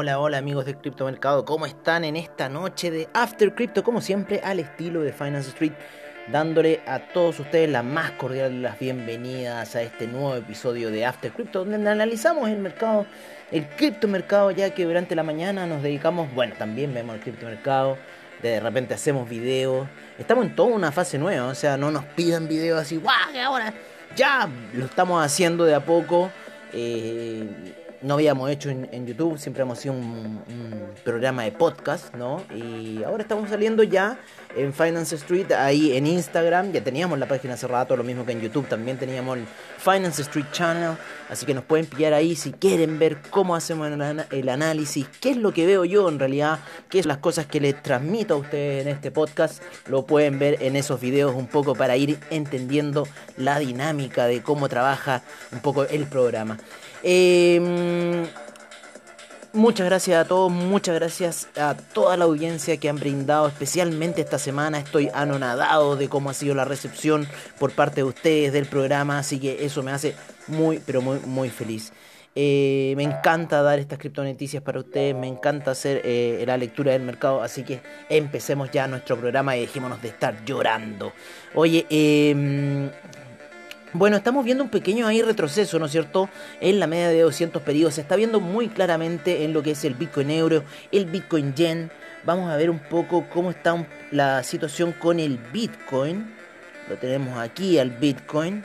Hola, 0.00 0.20
hola, 0.20 0.38
amigos 0.38 0.64
del 0.64 0.76
criptomercado, 0.76 1.44
¿cómo 1.44 1.66
están 1.66 2.04
en 2.04 2.14
esta 2.14 2.48
noche 2.48 2.92
de 2.92 3.08
After 3.14 3.52
Crypto? 3.52 3.82
Como 3.82 4.00
siempre, 4.00 4.40
al 4.44 4.60
estilo 4.60 5.02
de 5.02 5.12
Finance 5.12 5.48
Street, 5.48 5.72
dándole 6.30 6.82
a 6.86 7.00
todos 7.12 7.40
ustedes 7.40 7.68
la 7.68 7.82
más 7.82 8.12
cordial 8.12 8.52
de 8.52 8.58
las 8.58 8.78
bienvenidas 8.78 9.74
a 9.74 9.82
este 9.82 10.06
nuevo 10.06 10.36
episodio 10.36 10.92
de 10.92 11.04
After 11.04 11.32
Crypto, 11.32 11.64
donde 11.64 11.90
analizamos 11.90 12.48
el 12.48 12.58
mercado, 12.58 13.06
el 13.50 13.66
criptomercado, 13.70 14.52
ya 14.52 14.72
que 14.72 14.84
durante 14.84 15.16
la 15.16 15.24
mañana 15.24 15.66
nos 15.66 15.82
dedicamos, 15.82 16.32
bueno, 16.32 16.54
también 16.56 16.94
vemos 16.94 17.16
el 17.16 17.20
criptomercado, 17.20 17.98
de 18.40 18.60
repente 18.60 18.94
hacemos 18.94 19.28
videos, 19.28 19.88
estamos 20.16 20.46
en 20.46 20.54
toda 20.54 20.76
una 20.76 20.92
fase 20.92 21.18
nueva, 21.18 21.48
o 21.48 21.56
sea, 21.56 21.76
no 21.76 21.90
nos 21.90 22.04
pidan 22.04 22.46
videos 22.46 22.80
así, 22.80 22.98
¡guau! 22.98 23.32
que 23.32 23.40
ahora 23.40 23.74
ya 24.14 24.48
lo 24.74 24.84
estamos 24.84 25.20
haciendo 25.24 25.64
de 25.64 25.74
a 25.74 25.84
poco. 25.84 26.30
Eh, 26.72 27.48
no 28.02 28.14
habíamos 28.14 28.50
hecho 28.50 28.70
en, 28.70 29.06
YouTube, 29.06 29.38
siempre 29.38 29.62
hemos 29.62 29.78
sido 29.78 29.94
un, 29.94 30.42
programa 31.04 31.44
de 31.44 31.52
podcast, 31.52 32.14
¿no? 32.14 32.42
Y 32.54 33.02
ahora 33.02 33.22
estamos 33.22 33.48
saliendo 33.48 33.82
ya 33.82 34.18
en 34.56 34.72
Finance 34.72 35.14
Street, 35.16 35.52
ahí 35.52 35.96
en 35.96 36.06
Instagram, 36.06 36.72
ya 36.72 36.82
teníamos 36.82 37.18
la 37.18 37.26
página 37.26 37.54
hace 37.54 37.66
rato, 37.66 37.96
lo 37.96 38.04
mismo 38.04 38.26
que 38.26 38.32
en 38.32 38.40
YouTube, 38.40 38.66
también 38.66 38.98
teníamos 38.98 39.38
el 39.38 39.44
Finance 39.78 40.22
Street 40.22 40.46
Channel, 40.52 40.96
así 41.28 41.46
que 41.46 41.54
nos 41.54 41.64
pueden 41.64 41.86
pillar 41.86 42.12
ahí 42.12 42.34
si 42.36 42.52
quieren 42.52 42.98
ver 42.98 43.18
cómo 43.30 43.54
hacemos 43.54 43.88
el, 44.30 44.48
análisis, 44.48 45.06
qué 45.20 45.30
es 45.30 45.36
lo 45.36 45.52
que 45.52 45.66
veo 45.66 45.84
yo 45.84 46.08
en 46.08 46.18
realidad, 46.18 46.58
qué 46.88 47.02
son 47.02 47.08
las 47.08 47.18
cosas 47.18 47.46
que 47.46 47.60
les 47.60 47.80
transmito 47.82 48.34
a 48.34 48.36
ustedes 48.38 48.86
en 48.86 48.92
este 48.92 49.10
podcast, 49.10 49.62
lo 49.88 50.04
pueden 50.06 50.38
ver 50.38 50.62
en 50.62 50.76
esos 50.76 51.00
videos 51.00 51.34
un 51.34 51.46
poco 51.46 51.74
para 51.74 51.96
ir 51.96 52.18
entendiendo 52.30 53.06
la 53.36 53.58
dinámica 53.58 54.26
de 54.26 54.42
cómo 54.42 54.68
trabaja 54.68 55.22
un 55.52 55.60
poco 55.60 55.84
el 55.84 56.06
programa. 56.06 56.58
Eh, 57.02 58.26
muchas 59.52 59.86
gracias 59.86 60.24
a 60.24 60.28
todos, 60.28 60.50
muchas 60.50 60.94
gracias 60.94 61.48
a 61.56 61.74
toda 61.74 62.16
la 62.16 62.24
audiencia 62.24 62.76
que 62.76 62.88
han 62.88 62.96
brindado, 62.96 63.48
especialmente 63.48 64.20
esta 64.20 64.38
semana. 64.38 64.78
Estoy 64.78 65.10
anonadado 65.14 65.96
de 65.96 66.08
cómo 66.08 66.30
ha 66.30 66.34
sido 66.34 66.54
la 66.54 66.64
recepción 66.64 67.26
por 67.58 67.72
parte 67.72 67.96
de 67.96 68.04
ustedes 68.04 68.52
del 68.52 68.66
programa, 68.66 69.18
así 69.18 69.38
que 69.38 69.64
eso 69.64 69.82
me 69.82 69.90
hace 69.90 70.14
muy, 70.46 70.80
pero 70.84 71.02
muy, 71.02 71.18
muy 71.20 71.50
feliz. 71.50 71.92
Eh, 72.34 72.94
me 72.96 73.02
encanta 73.02 73.62
dar 73.62 73.80
estas 73.80 73.98
criptonoticias 73.98 74.62
para 74.62 74.78
ustedes, 74.78 75.14
me 75.14 75.26
encanta 75.26 75.72
hacer 75.72 76.02
eh, 76.04 76.44
la 76.46 76.56
lectura 76.56 76.92
del 76.92 77.02
mercado, 77.02 77.42
así 77.42 77.64
que 77.64 77.80
empecemos 78.08 78.70
ya 78.70 78.86
nuestro 78.86 79.16
programa 79.16 79.56
y 79.56 79.62
dejémonos 79.62 80.00
de 80.00 80.08
estar 80.08 80.44
llorando. 80.44 81.12
Oye, 81.54 81.84
eh, 81.90 82.90
bueno, 83.92 84.16
estamos 84.16 84.44
viendo 84.44 84.62
un 84.62 84.70
pequeño 84.70 85.06
ahí 85.06 85.22
retroceso, 85.22 85.78
¿no 85.78 85.86
es 85.86 85.92
cierto? 85.92 86.28
En 86.60 86.78
la 86.78 86.86
media 86.86 87.08
de 87.08 87.20
200 87.20 87.62
periodos. 87.62 87.94
Se 87.94 88.02
está 88.02 88.16
viendo 88.16 88.40
muy 88.40 88.68
claramente 88.68 89.44
en 89.44 89.52
lo 89.52 89.62
que 89.62 89.70
es 89.70 89.84
el 89.84 89.94
Bitcoin 89.94 90.30
euro, 90.30 90.64
el 90.92 91.06
Bitcoin 91.06 91.54
yen. 91.54 91.90
Vamos 92.24 92.50
a 92.50 92.56
ver 92.56 92.68
un 92.68 92.80
poco 92.80 93.26
cómo 93.32 93.50
está 93.50 93.86
la 94.10 94.42
situación 94.42 94.92
con 94.92 95.20
el 95.20 95.38
Bitcoin. 95.52 96.34
Lo 96.88 96.96
tenemos 96.96 97.38
aquí 97.38 97.78
al 97.78 97.90
Bitcoin. 97.90 98.64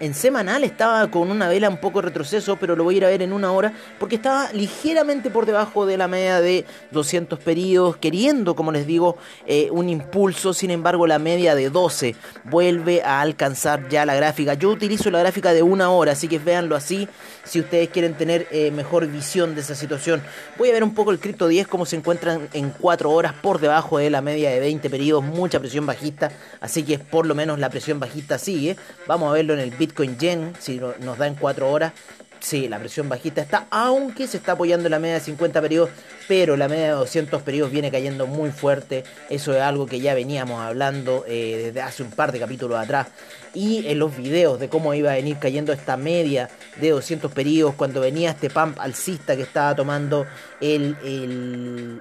En 0.00 0.14
semanal 0.14 0.64
estaba 0.64 1.10
con 1.10 1.30
una 1.30 1.46
vela 1.46 1.68
un 1.68 1.76
poco 1.76 2.00
retroceso, 2.00 2.56
pero 2.56 2.74
lo 2.74 2.84
voy 2.84 2.94
a 2.94 2.96
ir 2.96 3.04
a 3.04 3.08
ver 3.08 3.20
en 3.20 3.34
una 3.34 3.52
hora, 3.52 3.74
porque 3.98 4.14
estaba 4.14 4.50
ligeramente 4.54 5.28
por 5.28 5.44
debajo 5.44 5.84
de 5.84 5.98
la 5.98 6.08
media 6.08 6.40
de 6.40 6.64
200 6.90 7.38
periodos, 7.38 7.98
queriendo, 7.98 8.56
como 8.56 8.72
les 8.72 8.86
digo, 8.86 9.18
eh, 9.46 9.68
un 9.70 9.90
impulso. 9.90 10.54
Sin 10.54 10.70
embargo, 10.70 11.06
la 11.06 11.18
media 11.18 11.54
de 11.54 11.68
12 11.68 12.16
vuelve 12.44 13.02
a 13.02 13.20
alcanzar 13.20 13.90
ya 13.90 14.06
la 14.06 14.14
gráfica. 14.14 14.54
Yo 14.54 14.70
utilizo 14.70 15.10
la 15.10 15.18
gráfica 15.18 15.52
de 15.52 15.62
una 15.62 15.90
hora, 15.90 16.12
así 16.12 16.28
que 16.28 16.38
véanlo 16.38 16.76
así 16.76 17.06
si 17.44 17.60
ustedes 17.60 17.90
quieren 17.90 18.14
tener 18.14 18.48
eh, 18.52 18.70
mejor 18.70 19.06
visión 19.06 19.54
de 19.54 19.60
esa 19.60 19.74
situación. 19.74 20.22
Voy 20.56 20.70
a 20.70 20.72
ver 20.72 20.82
un 20.82 20.94
poco 20.94 21.10
el 21.10 21.20
Crypto 21.20 21.46
10, 21.46 21.68
cómo 21.68 21.84
se 21.84 21.96
encuentran 21.96 22.48
en 22.54 22.70
4 22.70 23.10
horas 23.10 23.34
por 23.34 23.60
debajo 23.60 23.98
de 23.98 24.08
la 24.08 24.22
media 24.22 24.48
de 24.48 24.60
20 24.60 24.88
periodos, 24.88 25.24
mucha 25.24 25.60
presión 25.60 25.84
bajista, 25.84 26.32
así 26.62 26.84
que 26.84 26.98
por 26.98 27.26
lo 27.26 27.34
menos 27.34 27.58
la 27.58 27.68
presión 27.68 28.00
bajista 28.00 28.38
sigue. 28.38 28.76
Vamos 29.06 29.28
a 29.28 29.34
verlo 29.34 29.52
en 29.52 29.60
el 29.60 29.70
Bitcoin 29.72 29.89
Bitcoin 29.90 30.16
Yen, 30.18 30.52
si 30.60 30.80
nos 31.00 31.18
da 31.18 31.26
en 31.26 31.34
4 31.34 31.68
horas, 31.68 31.92
sí, 32.38 32.68
la 32.68 32.78
presión 32.78 33.08
bajista 33.08 33.40
está, 33.40 33.66
aunque 33.70 34.28
se 34.28 34.36
está 34.36 34.52
apoyando 34.52 34.86
en 34.86 34.92
la 34.92 35.00
media 35.00 35.14
de 35.14 35.20
50 35.20 35.60
periodos, 35.60 35.90
pero 36.28 36.56
la 36.56 36.68
media 36.68 36.84
de 36.84 36.92
200 36.92 37.42
periodos 37.42 37.72
viene 37.72 37.90
cayendo 37.90 38.28
muy 38.28 38.52
fuerte. 38.52 39.02
Eso 39.28 39.52
es 39.52 39.60
algo 39.60 39.86
que 39.86 39.98
ya 39.98 40.14
veníamos 40.14 40.60
hablando 40.60 41.24
eh, 41.26 41.64
desde 41.64 41.82
hace 41.82 42.04
un 42.04 42.10
par 42.10 42.30
de 42.30 42.38
capítulos 42.38 42.78
atrás. 42.78 43.08
Y 43.52 43.84
en 43.88 43.98
los 43.98 44.16
videos 44.16 44.60
de 44.60 44.68
cómo 44.68 44.94
iba 44.94 45.10
a 45.10 45.14
venir 45.16 45.38
cayendo 45.38 45.72
esta 45.72 45.96
media 45.96 46.48
de 46.80 46.90
200 46.90 47.32
periodos, 47.32 47.74
cuando 47.74 48.00
venía 48.00 48.30
este 48.30 48.48
pump 48.48 48.78
alcista 48.78 49.34
que 49.34 49.42
estaba 49.42 49.74
tomando 49.74 50.24
el, 50.60 50.96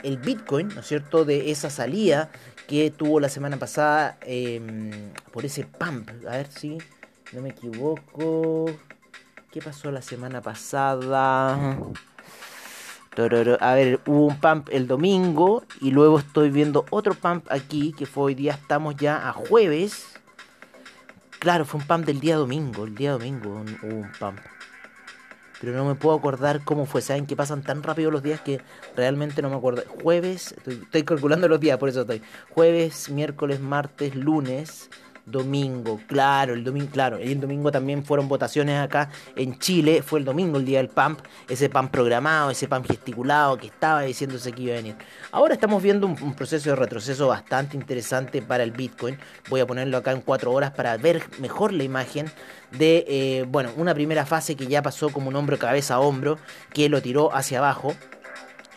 el, 0.03 0.17
Bitcoin, 0.17 0.67
¿no 0.75 0.81
es 0.81 0.87
cierto?, 0.87 1.25
de 1.25 1.49
esa 1.49 1.71
salida 1.71 2.29
que 2.67 2.91
tuvo 2.91 3.19
la 3.19 3.29
semana 3.29 3.57
pasada 3.57 4.19
em, 4.21 4.91
por 5.31 5.43
ese 5.43 5.65
pump. 5.65 6.07
A 6.27 6.37
ver 6.37 6.51
si 6.51 6.77
no 7.33 7.41
me 7.41 7.49
equivoco. 7.49 8.65
¿Qué 9.51 9.61
pasó 9.61 9.91
la 9.91 10.01
semana 10.01 10.41
pasada? 10.41 11.77
A 13.59 13.73
ver, 13.73 13.99
hubo 14.05 14.27
un 14.27 14.39
pump 14.39 14.69
el 14.71 14.87
domingo 14.87 15.63
y 15.81 15.91
luego 15.91 16.19
estoy 16.19 16.51
viendo 16.51 16.85
otro 16.89 17.15
pump 17.15 17.47
aquí, 17.51 17.91
que 17.91 18.05
fue 18.05 18.25
hoy 18.25 18.35
día, 18.35 18.53
estamos 18.53 18.95
ya 18.95 19.27
a 19.27 19.33
jueves. 19.33 20.05
Claro, 21.39 21.65
fue 21.65 21.81
un 21.81 21.87
pump 21.87 22.05
del 22.05 22.19
día 22.19 22.37
domingo, 22.37 22.85
el 22.85 22.95
día 22.95 23.11
domingo 23.11 23.49
hubo 23.49 23.95
un 23.95 24.11
pump. 24.17 24.39
Pero 25.59 25.73
no 25.73 25.83
me 25.83 25.95
puedo 25.95 26.15
acordar 26.15 26.63
cómo 26.63 26.85
fue. 26.85 27.01
Saben 27.01 27.25
que 27.25 27.35
pasan 27.35 27.61
tan 27.61 27.83
rápido 27.83 28.11
los 28.11 28.23
días 28.23 28.39
que 28.39 28.61
realmente 28.95 29.41
no 29.41 29.49
me 29.49 29.57
acuerdo. 29.57 29.83
Jueves, 30.01 30.55
estoy 30.65 31.03
calculando 31.03 31.49
los 31.49 31.59
días, 31.59 31.77
por 31.77 31.89
eso 31.89 32.01
estoy. 32.01 32.21
Jueves, 32.51 33.09
miércoles, 33.09 33.59
martes, 33.59 34.15
lunes 34.15 34.89
domingo, 35.31 35.99
claro, 36.07 36.53
el 36.53 36.63
domingo, 36.63 36.89
claro, 36.91 37.17
el 37.17 37.39
domingo 37.39 37.71
también 37.71 38.03
fueron 38.03 38.27
votaciones 38.27 38.79
acá 38.79 39.09
en 39.35 39.57
Chile, 39.59 40.01
fue 40.01 40.19
el 40.19 40.25
domingo 40.25 40.57
el 40.57 40.65
día 40.65 40.79
del 40.79 40.89
PAMP, 40.89 41.19
ese 41.47 41.69
PAMP 41.69 41.91
programado, 41.91 42.51
ese 42.51 42.67
PAMP 42.67 42.87
gesticulado 42.87 43.57
que 43.57 43.67
estaba 43.67 44.01
diciéndose 44.01 44.51
que 44.51 44.63
iba 44.63 44.73
a 44.73 44.77
venir. 44.77 44.95
Ahora 45.31 45.53
estamos 45.53 45.81
viendo 45.81 46.07
un, 46.07 46.33
proceso 46.33 46.69
de 46.69 46.75
retroceso 46.75 47.27
bastante 47.27 47.75
interesante 47.75 48.41
para 48.41 48.63
el 48.63 48.71
Bitcoin, 48.71 49.17
voy 49.49 49.61
a 49.61 49.67
ponerlo 49.67 49.97
acá 49.97 50.11
en 50.11 50.21
cuatro 50.21 50.51
horas 50.51 50.71
para 50.71 50.97
ver 50.97 51.23
mejor 51.39 51.73
la 51.73 51.83
imagen 51.83 52.31
de, 52.71 53.05
eh, 53.07 53.45
bueno, 53.47 53.71
una 53.77 53.93
primera 53.93 54.25
fase 54.25 54.55
que 54.55 54.67
ya 54.67 54.81
pasó 54.81 55.09
como 55.09 55.29
un 55.29 55.35
hombro 55.35 55.57
cabeza 55.57 55.95
a 55.95 55.99
hombro, 55.99 56.37
que 56.73 56.89
lo 56.89 57.01
tiró 57.01 57.35
hacia 57.35 57.59
abajo, 57.59 57.95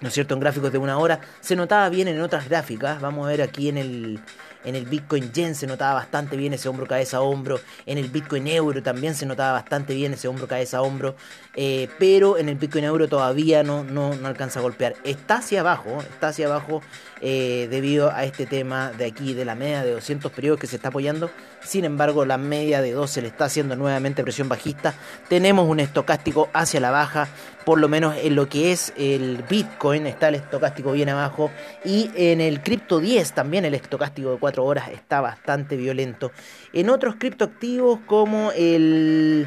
¿no 0.00 0.08
es 0.08 0.14
cierto? 0.14 0.34
En 0.34 0.40
gráficos 0.40 0.72
de 0.72 0.78
una 0.78 0.98
hora. 0.98 1.20
Se 1.40 1.56
notaba 1.56 1.88
bien 1.88 2.08
en 2.08 2.20
otras 2.20 2.48
gráficas. 2.48 3.00
Vamos 3.00 3.26
a 3.26 3.30
ver 3.30 3.40
aquí 3.40 3.68
en 3.68 3.78
el, 3.78 4.20
en 4.64 4.76
el 4.76 4.86
Bitcoin 4.86 5.32
Yen 5.32 5.54
se 5.54 5.66
notaba 5.66 5.94
bastante 5.94 6.36
bien 6.36 6.52
ese 6.52 6.68
hombro 6.68 6.86
cabeza 6.86 7.20
hombro. 7.20 7.60
En 7.86 7.98
el 7.98 8.08
Bitcoin 8.08 8.46
Euro 8.46 8.82
también 8.82 9.14
se 9.14 9.26
notaba 9.26 9.52
bastante 9.52 9.94
bien 9.94 10.12
ese 10.12 10.28
hombro 10.28 10.46
cabeza 10.46 10.82
hombro. 10.82 11.14
Eh, 11.54 11.88
pero 11.98 12.38
en 12.38 12.48
el 12.48 12.56
Bitcoin 12.56 12.84
Euro 12.84 13.08
todavía 13.08 13.62
no, 13.62 13.84
no, 13.84 14.14
no, 14.14 14.28
alcanza 14.28 14.60
a 14.60 14.62
golpear. 14.62 14.94
Está 15.04 15.36
hacia 15.36 15.60
abajo, 15.60 15.98
está 16.10 16.28
hacia 16.28 16.46
abajo 16.46 16.82
eh, 17.20 17.68
debido 17.70 18.10
a 18.10 18.24
este 18.24 18.46
tema 18.46 18.90
de 18.90 19.06
aquí, 19.06 19.34
de 19.34 19.44
la 19.44 19.54
media 19.54 19.84
de 19.84 19.92
200 19.92 20.32
periodos 20.32 20.60
que 20.60 20.66
se 20.66 20.76
está 20.76 20.88
apoyando. 20.88 21.30
Sin 21.62 21.84
embargo, 21.84 22.24
la 22.24 22.38
media 22.38 22.80
de 22.80 22.92
12 22.92 23.22
le 23.22 23.28
está 23.28 23.44
haciendo 23.44 23.76
nuevamente 23.76 24.22
presión 24.22 24.48
bajista. 24.48 24.94
Tenemos 25.28 25.68
un 25.68 25.80
estocástico 25.80 26.48
hacia 26.52 26.80
la 26.80 26.90
baja, 26.90 27.28
por 27.64 27.78
lo 27.78 27.88
menos 27.88 28.16
en 28.20 28.34
lo 28.34 28.48
que 28.48 28.72
es 28.72 28.92
el 28.96 29.44
Bitcoin 29.48 30.06
está 30.06 30.28
el 30.28 30.36
estocástico 30.36 30.92
bien 30.92 31.10
abajo. 31.10 31.50
Y 31.84 32.10
en 32.16 32.40
el 32.40 32.62
Crypto 32.62 32.98
10 32.98 33.32
también 33.32 33.64
el 33.64 33.74
estocástico 33.74 34.30
de 34.32 34.38
4 34.52 34.64
horas 34.64 34.88
está 34.90 35.20
bastante 35.22 35.76
violento. 35.76 36.30
En 36.72 36.90
otros 36.90 37.16
criptoactivos 37.18 38.00
como 38.06 38.52
el, 38.52 39.46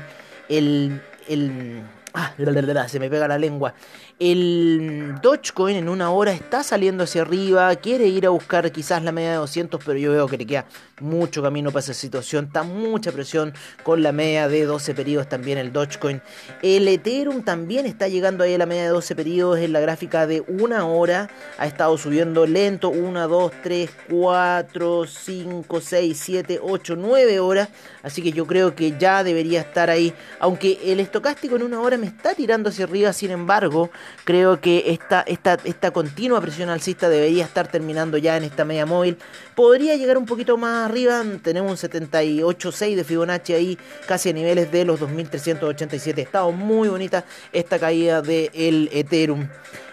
el, 0.50 1.02
el 1.28 1.84
Ah, 2.18 2.34
se 2.88 3.00
me 3.00 3.10
pega 3.10 3.28
la 3.28 3.38
lengua. 3.38 3.74
El 4.18 5.16
Dogecoin 5.22 5.76
en 5.76 5.90
una 5.90 6.10
hora 6.10 6.32
está 6.32 6.64
saliendo 6.64 7.04
hacia 7.04 7.24
arriba, 7.24 7.76
quiere 7.76 8.08
ir 8.08 8.26
a 8.26 8.30
buscar 8.30 8.72
quizás 8.72 9.04
la 9.04 9.12
media 9.12 9.32
de 9.32 9.36
200, 9.36 9.84
pero 9.84 10.00
yo 10.00 10.14
veo 10.14 10.26
que 10.26 10.38
le 10.38 10.46
queda 10.46 10.66
mucho 11.02 11.44
camino 11.44 11.70
para 11.70 11.82
esa 11.82 11.94
situación, 11.94 12.46
está 12.46 12.64
mucha 12.64 13.12
presión 13.12 13.54
con 13.84 14.02
la 14.02 14.14
media 14.14 14.48
de 14.48 14.64
12 14.64 14.94
periodos 14.96 15.28
también 15.28 15.58
el 15.58 15.74
Dogecoin. 15.74 16.22
El 16.62 16.88
Ethereum 16.88 17.44
también 17.44 17.86
está 17.86 18.08
llegando 18.08 18.46
ahí 18.46 18.54
a 18.54 18.58
la 18.58 18.66
media 18.66 18.84
de 18.84 18.90
12 18.90 19.16
periodos 19.18 19.60
en 19.60 19.74
la 19.74 19.82
gráfica 19.82 20.26
de 20.26 20.46
una 20.48 20.86
hora, 20.86 21.30
ha 21.58 21.68
estado 21.68 21.98
subiendo 21.98 22.46
lento, 22.46 22.92
1, 22.92 23.28
2, 23.28 23.52
3, 23.62 23.90
4, 24.10 25.08
5, 25.08 25.82
6, 25.82 26.22
7, 26.24 26.60
8, 26.64 26.96
9 26.96 27.40
horas, 27.42 27.68
así 28.02 28.22
que 28.22 28.32
yo 28.32 28.48
creo 28.48 28.76
que 28.76 28.98
ya 28.98 29.26
debería 29.26 29.60
estar 29.60 29.90
ahí, 29.90 30.14
aunque 30.40 30.80
el 30.86 31.02
estocástico 31.02 31.58
en 31.58 31.64
una 31.64 31.82
hora 31.82 31.98
me 31.98 32.08
está 32.08 32.34
tirando 32.34 32.70
hacia 32.70 32.86
arriba, 32.86 33.12
sin 33.12 33.32
embargo, 33.32 33.92
creo 34.24 34.60
que 34.60 34.84
esta, 34.88 35.22
esta, 35.22 35.58
esta 35.64 35.92
continua 35.92 36.42
presión 36.42 36.70
alcista 36.70 37.10
debería 37.10 37.46
estar 37.46 37.68
terminando 37.68 38.18
ya 38.18 38.38
en 38.38 38.44
esta 38.44 38.66
media 38.66 38.86
móvil. 38.86 39.18
Podría 39.56 39.96
llegar 39.96 40.18
un 40.18 40.26
poquito 40.26 40.58
más 40.58 40.90
arriba, 40.90 41.24
tenemos 41.44 41.84
un 41.84 41.90
78.6 41.90 42.96
de 42.96 43.04
Fibonacci 43.04 43.54
ahí, 43.54 43.78
casi 44.08 44.30
a 44.30 44.34
niveles 44.34 44.72
de 44.72 44.86
los 44.86 45.00
2387. 45.00 46.22
Estado 46.22 46.52
muy 46.52 46.90
bonita 46.90 47.26
esta 47.52 47.80
caída 47.80 48.22
del 48.22 48.90
Ethereum. 48.92 49.48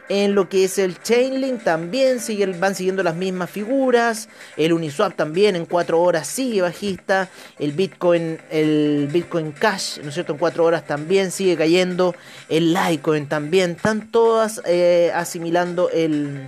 En 0.08 0.34
lo 0.34 0.48
que 0.48 0.64
es 0.64 0.78
el 0.78 1.00
Chainlink 1.00 1.62
también 1.62 2.20
sigue, 2.20 2.46
van 2.46 2.74
siguiendo 2.74 3.02
las 3.02 3.14
mismas 3.14 3.48
figuras. 3.48 4.28
El 4.56 4.72
Uniswap 4.72 5.14
también 5.14 5.56
en 5.56 5.64
4 5.64 6.00
horas 6.00 6.26
sigue 6.26 6.62
bajista. 6.62 7.28
El 7.58 7.72
Bitcoin, 7.72 8.38
el 8.50 9.08
Bitcoin 9.10 9.52
Cash, 9.52 10.00
¿no 10.02 10.08
es 10.08 10.14
cierto? 10.14 10.32
En 10.32 10.38
4 10.38 10.64
horas 10.64 10.86
también 10.86 11.30
sigue 11.30 11.56
cayendo. 11.56 12.14
El 12.48 12.74
Litecoin 12.74 13.28
también. 13.28 13.72
Están 13.72 14.10
todas 14.10 14.60
eh, 14.66 15.12
asimilando 15.14 15.88
el, 15.90 16.46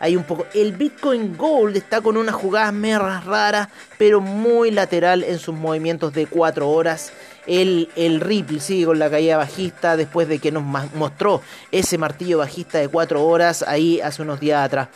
hay 0.00 0.16
un 0.16 0.24
poco. 0.24 0.46
El 0.54 0.72
Bitcoin 0.72 1.36
Gold 1.36 1.76
está 1.76 2.00
con 2.00 2.16
unas 2.16 2.34
jugadas 2.34 2.72
merras 2.72 3.24
raras, 3.26 3.68
pero 3.98 4.20
muy 4.20 4.70
lateral 4.70 5.22
en 5.22 5.38
sus 5.38 5.54
movimientos 5.54 6.14
de 6.14 6.26
4 6.26 6.68
horas. 6.68 7.12
El, 7.46 7.88
el 7.96 8.20
Ripple 8.20 8.60
sigue 8.60 8.86
con 8.86 8.98
la 8.98 9.10
caída 9.10 9.36
bajista 9.36 9.96
después 9.96 10.28
de 10.28 10.38
que 10.38 10.52
nos 10.52 10.62
mostró 10.62 11.42
ese 11.72 11.98
martillo 11.98 12.38
bajista 12.38 12.78
de 12.78 12.88
4 12.88 13.24
horas 13.24 13.62
ahí 13.66 14.00
hace 14.00 14.22
unos 14.22 14.40
días 14.40 14.64
atrás. 14.64 14.88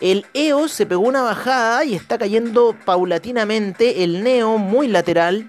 El 0.00 0.24
EOS 0.32 0.72
se 0.72 0.86
pegó 0.86 1.02
una 1.02 1.20
bajada 1.20 1.84
y 1.84 1.94
está 1.94 2.16
cayendo 2.16 2.74
paulatinamente. 2.86 4.02
El 4.02 4.24
NEO 4.24 4.56
muy 4.56 4.88
lateral 4.88 5.46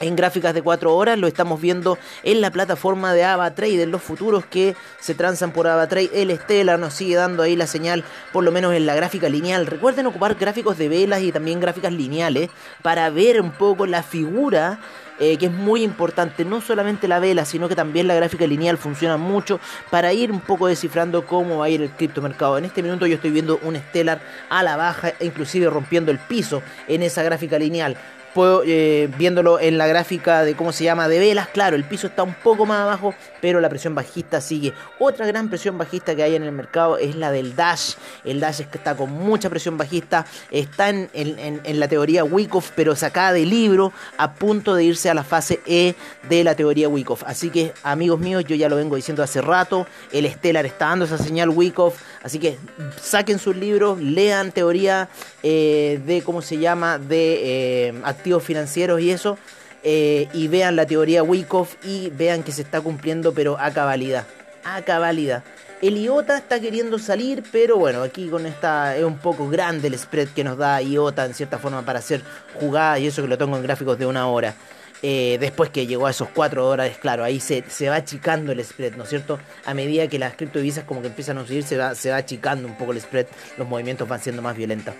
en 0.00 0.16
gráficas 0.16 0.54
de 0.54 0.62
4 0.62 0.94
horas, 0.94 1.18
lo 1.18 1.26
estamos 1.26 1.60
viendo 1.60 1.98
en 2.22 2.40
la 2.40 2.50
plataforma 2.50 3.12
de 3.12 3.24
AvaTrade, 3.24 3.82
en 3.82 3.90
los 3.90 4.02
futuros 4.02 4.44
que 4.44 4.74
se 5.00 5.14
transan 5.14 5.52
por 5.52 5.66
AvaTrade. 5.66 6.10
El 6.14 6.36
Stellar 6.36 6.78
nos 6.78 6.94
sigue 6.94 7.16
dando 7.16 7.42
ahí 7.42 7.56
la 7.56 7.66
señal, 7.66 8.04
por 8.32 8.44
lo 8.44 8.52
menos 8.52 8.74
en 8.74 8.86
la 8.86 8.94
gráfica 8.94 9.28
lineal. 9.28 9.66
Recuerden 9.66 10.06
ocupar 10.06 10.34
gráficos 10.34 10.78
de 10.78 10.88
velas 10.88 11.22
y 11.22 11.32
también 11.32 11.60
gráficas 11.60 11.92
lineales 11.92 12.50
para 12.82 13.08
ver 13.10 13.40
un 13.40 13.52
poco 13.52 13.86
la 13.86 14.02
figura 14.02 14.80
eh, 15.18 15.36
que 15.36 15.46
es 15.46 15.52
muy 15.52 15.82
importante, 15.82 16.44
no 16.44 16.60
solamente 16.60 17.06
la 17.08 17.20
vela, 17.20 17.44
sino 17.44 17.68
que 17.68 17.76
también 17.76 18.08
la 18.08 18.14
gráfica 18.14 18.46
lineal 18.46 18.78
funciona 18.78 19.16
mucho 19.16 19.60
para 19.90 20.12
ir 20.12 20.32
un 20.32 20.40
poco 20.40 20.66
descifrando 20.66 21.26
cómo 21.26 21.58
va 21.58 21.66
a 21.66 21.68
ir 21.68 21.82
el 21.82 21.90
criptomercado. 21.90 22.58
En 22.58 22.64
este 22.64 22.82
minuto 22.82 23.06
yo 23.06 23.16
estoy 23.16 23.30
viendo 23.30 23.58
un 23.62 23.76
Stellar 23.76 24.20
a 24.48 24.62
la 24.62 24.76
baja, 24.76 25.12
inclusive 25.20 25.70
rompiendo 25.70 26.10
el 26.10 26.18
piso 26.18 26.62
en 26.88 27.02
esa 27.02 27.22
gráfica 27.22 27.58
lineal. 27.58 27.96
Puedo, 28.34 28.62
eh, 28.66 29.08
viéndolo 29.16 29.60
en 29.60 29.78
la 29.78 29.86
gráfica 29.86 30.42
de 30.42 30.56
cómo 30.56 30.72
se 30.72 30.82
llama 30.82 31.08
de 31.08 31.20
velas, 31.20 31.48
claro, 31.48 31.76
el 31.76 31.84
piso 31.84 32.08
está 32.08 32.24
un 32.24 32.34
poco 32.34 32.66
más 32.66 32.80
abajo, 32.80 33.14
pero 33.40 33.60
la 33.60 33.68
presión 33.68 33.94
bajista 33.94 34.40
sigue. 34.40 34.72
Otra 34.98 35.24
gran 35.26 35.48
presión 35.48 35.78
bajista 35.78 36.16
que 36.16 36.24
hay 36.24 36.34
en 36.34 36.42
el 36.42 36.50
mercado 36.50 36.98
es 36.98 37.14
la 37.14 37.30
del 37.30 37.54
Dash. 37.54 37.94
El 38.24 38.40
Dash 38.40 38.60
está 38.60 38.96
con 38.96 39.12
mucha 39.12 39.48
presión 39.50 39.78
bajista, 39.78 40.26
está 40.50 40.88
en, 40.88 41.08
en, 41.12 41.80
la 41.80 41.86
teoría 41.86 42.24
Wyckoff, 42.24 42.72
pero 42.74 42.96
sacada 42.96 43.32
de 43.32 43.46
libro, 43.46 43.92
a 44.16 44.34
punto 44.34 44.74
de 44.74 44.84
irse 44.84 45.08
a 45.08 45.14
la 45.14 45.22
fase 45.22 45.60
E 45.66 45.94
de 46.28 46.44
la 46.44 46.54
teoría 46.54 46.88
Wyckoff. 46.88 47.22
Así 47.24 47.50
que, 47.50 47.72
amigos 47.82 48.18
míos, 48.18 48.44
yo 48.46 48.56
ya 48.56 48.68
lo 48.68 48.76
vengo 48.76 48.96
diciendo 48.96 49.22
hace 49.22 49.40
rato, 49.40 49.86
el 50.12 50.28
Stellar 50.30 50.66
está 50.66 50.88
dando 50.88 51.04
esa 51.04 51.18
señal 51.18 51.50
Wyckoff, 51.50 52.00
así 52.22 52.38
que 52.38 52.58
saquen 53.00 53.38
sus 53.38 53.56
libros, 53.56 54.00
lean 54.00 54.50
teoría 54.52 55.08
eh, 55.42 56.00
de 56.04 56.22
cómo 56.22 56.42
se 56.42 56.58
llama, 56.58 56.98
de 56.98 57.88
eh, 57.88 57.94
financieros 58.42 59.00
y 59.00 59.10
eso, 59.10 59.38
eh, 59.86 60.28
y 60.32 60.48
vean 60.48 60.76
la 60.76 60.86
teoría 60.86 61.22
Wyckoff 61.22 61.76
y 61.84 62.08
vean 62.08 62.42
que 62.42 62.52
se 62.52 62.62
está 62.62 62.80
cumpliendo, 62.80 63.34
pero 63.34 63.58
a 63.60 63.70
cabalidad. 63.70 64.24
A 64.64 64.80
cabalidad. 64.82 65.44
El 65.82 65.98
IOTA 65.98 66.38
está 66.38 66.58
queriendo 66.58 66.98
salir, 66.98 67.44
pero 67.52 67.76
bueno, 67.76 68.02
aquí 68.02 68.28
con 68.28 68.46
esta 68.46 68.96
es 68.96 69.04
un 69.04 69.18
poco 69.18 69.50
grande 69.50 69.88
el 69.88 69.98
spread 69.98 70.28
que 70.28 70.42
nos 70.42 70.56
da 70.56 70.80
IOTA 70.80 71.26
en 71.26 71.34
cierta 71.34 71.58
forma 71.58 71.84
para 71.84 71.98
hacer 71.98 72.22
jugadas 72.58 73.00
y 73.00 73.08
eso 73.08 73.20
que 73.20 73.28
lo 73.28 73.36
tengo 73.36 73.56
en 73.58 73.62
gráficos 73.62 73.98
de 73.98 74.06
una 74.06 74.26
hora. 74.26 74.54
después 75.02 75.68
que 75.68 75.86
llegó 75.86 76.06
a 76.06 76.12
esos 76.12 76.28
4 76.34 76.64
dólares, 76.64 76.96
claro, 76.98 77.22
ahí 77.22 77.38
se, 77.38 77.62
se, 77.68 77.90
va 77.90 77.96
achicando 77.96 78.52
el 78.52 78.64
spread, 78.64 78.94
¿no 78.94 79.02
es 79.02 79.10
cierto? 79.10 79.38
A 79.66 79.74
medida 79.74 80.08
que 80.08 80.18
las 80.18 80.34
criptodivisas 80.34 80.84
como 80.84 81.02
que 81.02 81.08
empiezan 81.08 81.36
a 81.36 81.46
subir, 81.46 81.62
se 81.62 81.76
va, 81.76 81.94
se 81.94 82.10
va 82.10 82.16
achicando 82.16 82.66
un 82.66 82.78
poco 82.78 82.92
el 82.92 83.00
spread, 83.02 83.26
los 83.58 83.68
movimientos 83.68 84.08
van 84.08 84.22
siendo 84.22 84.40
más 84.40 84.56
violentos. 84.56 84.94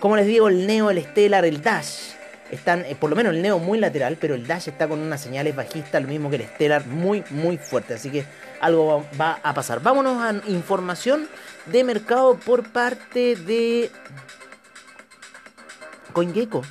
Como 0.00 0.16
les 0.16 0.26
digo, 0.26 0.48
el 0.48 0.66
Neo, 0.66 0.90
el 0.90 1.00
Stellar, 1.04 1.44
el 1.44 1.62
Dash 1.62 2.23
están, 2.54 2.84
eh, 2.84 2.96
por 2.98 3.10
lo 3.10 3.16
menos 3.16 3.34
el 3.34 3.42
Neo 3.42 3.58
muy 3.58 3.78
lateral, 3.78 4.16
pero 4.20 4.34
el 4.34 4.46
Dash 4.46 4.68
está 4.68 4.88
con 4.88 5.00
unas 5.00 5.20
señales 5.20 5.54
bajistas, 5.54 6.02
lo 6.02 6.08
mismo 6.08 6.30
que 6.30 6.36
el 6.36 6.42
Stellar, 6.42 6.86
muy, 6.86 7.24
muy 7.30 7.58
fuerte. 7.58 7.94
Así 7.94 8.10
que 8.10 8.24
algo 8.60 9.04
va, 9.20 9.40
a 9.42 9.54
pasar. 9.54 9.80
Vámonos 9.80 10.22
a 10.22 10.48
información 10.48 11.28
de 11.66 11.84
mercado 11.84 12.38
por 12.38 12.64
parte 12.70 13.36
de 13.36 13.90
CoinGecko. 16.12 16.62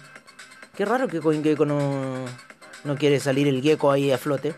Qué 0.76 0.86
raro 0.86 1.08
que 1.08 1.20
CoinGecko 1.20 1.66
no, 1.66 2.26
no 2.84 2.96
quiere 2.96 3.20
salir 3.20 3.48
el 3.48 3.62
Gecko 3.62 3.92
ahí 3.92 4.12
a 4.12 4.18
flote. 4.18 4.54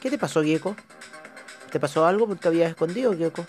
¿Qué 0.00 0.10
te 0.10 0.18
pasó, 0.18 0.42
Gecko? 0.42 0.76
¿Te 1.70 1.80
pasó 1.80 2.06
algo 2.06 2.26
porque 2.26 2.48
habías 2.48 2.70
escondido, 2.70 3.16
Gecko? 3.16 3.44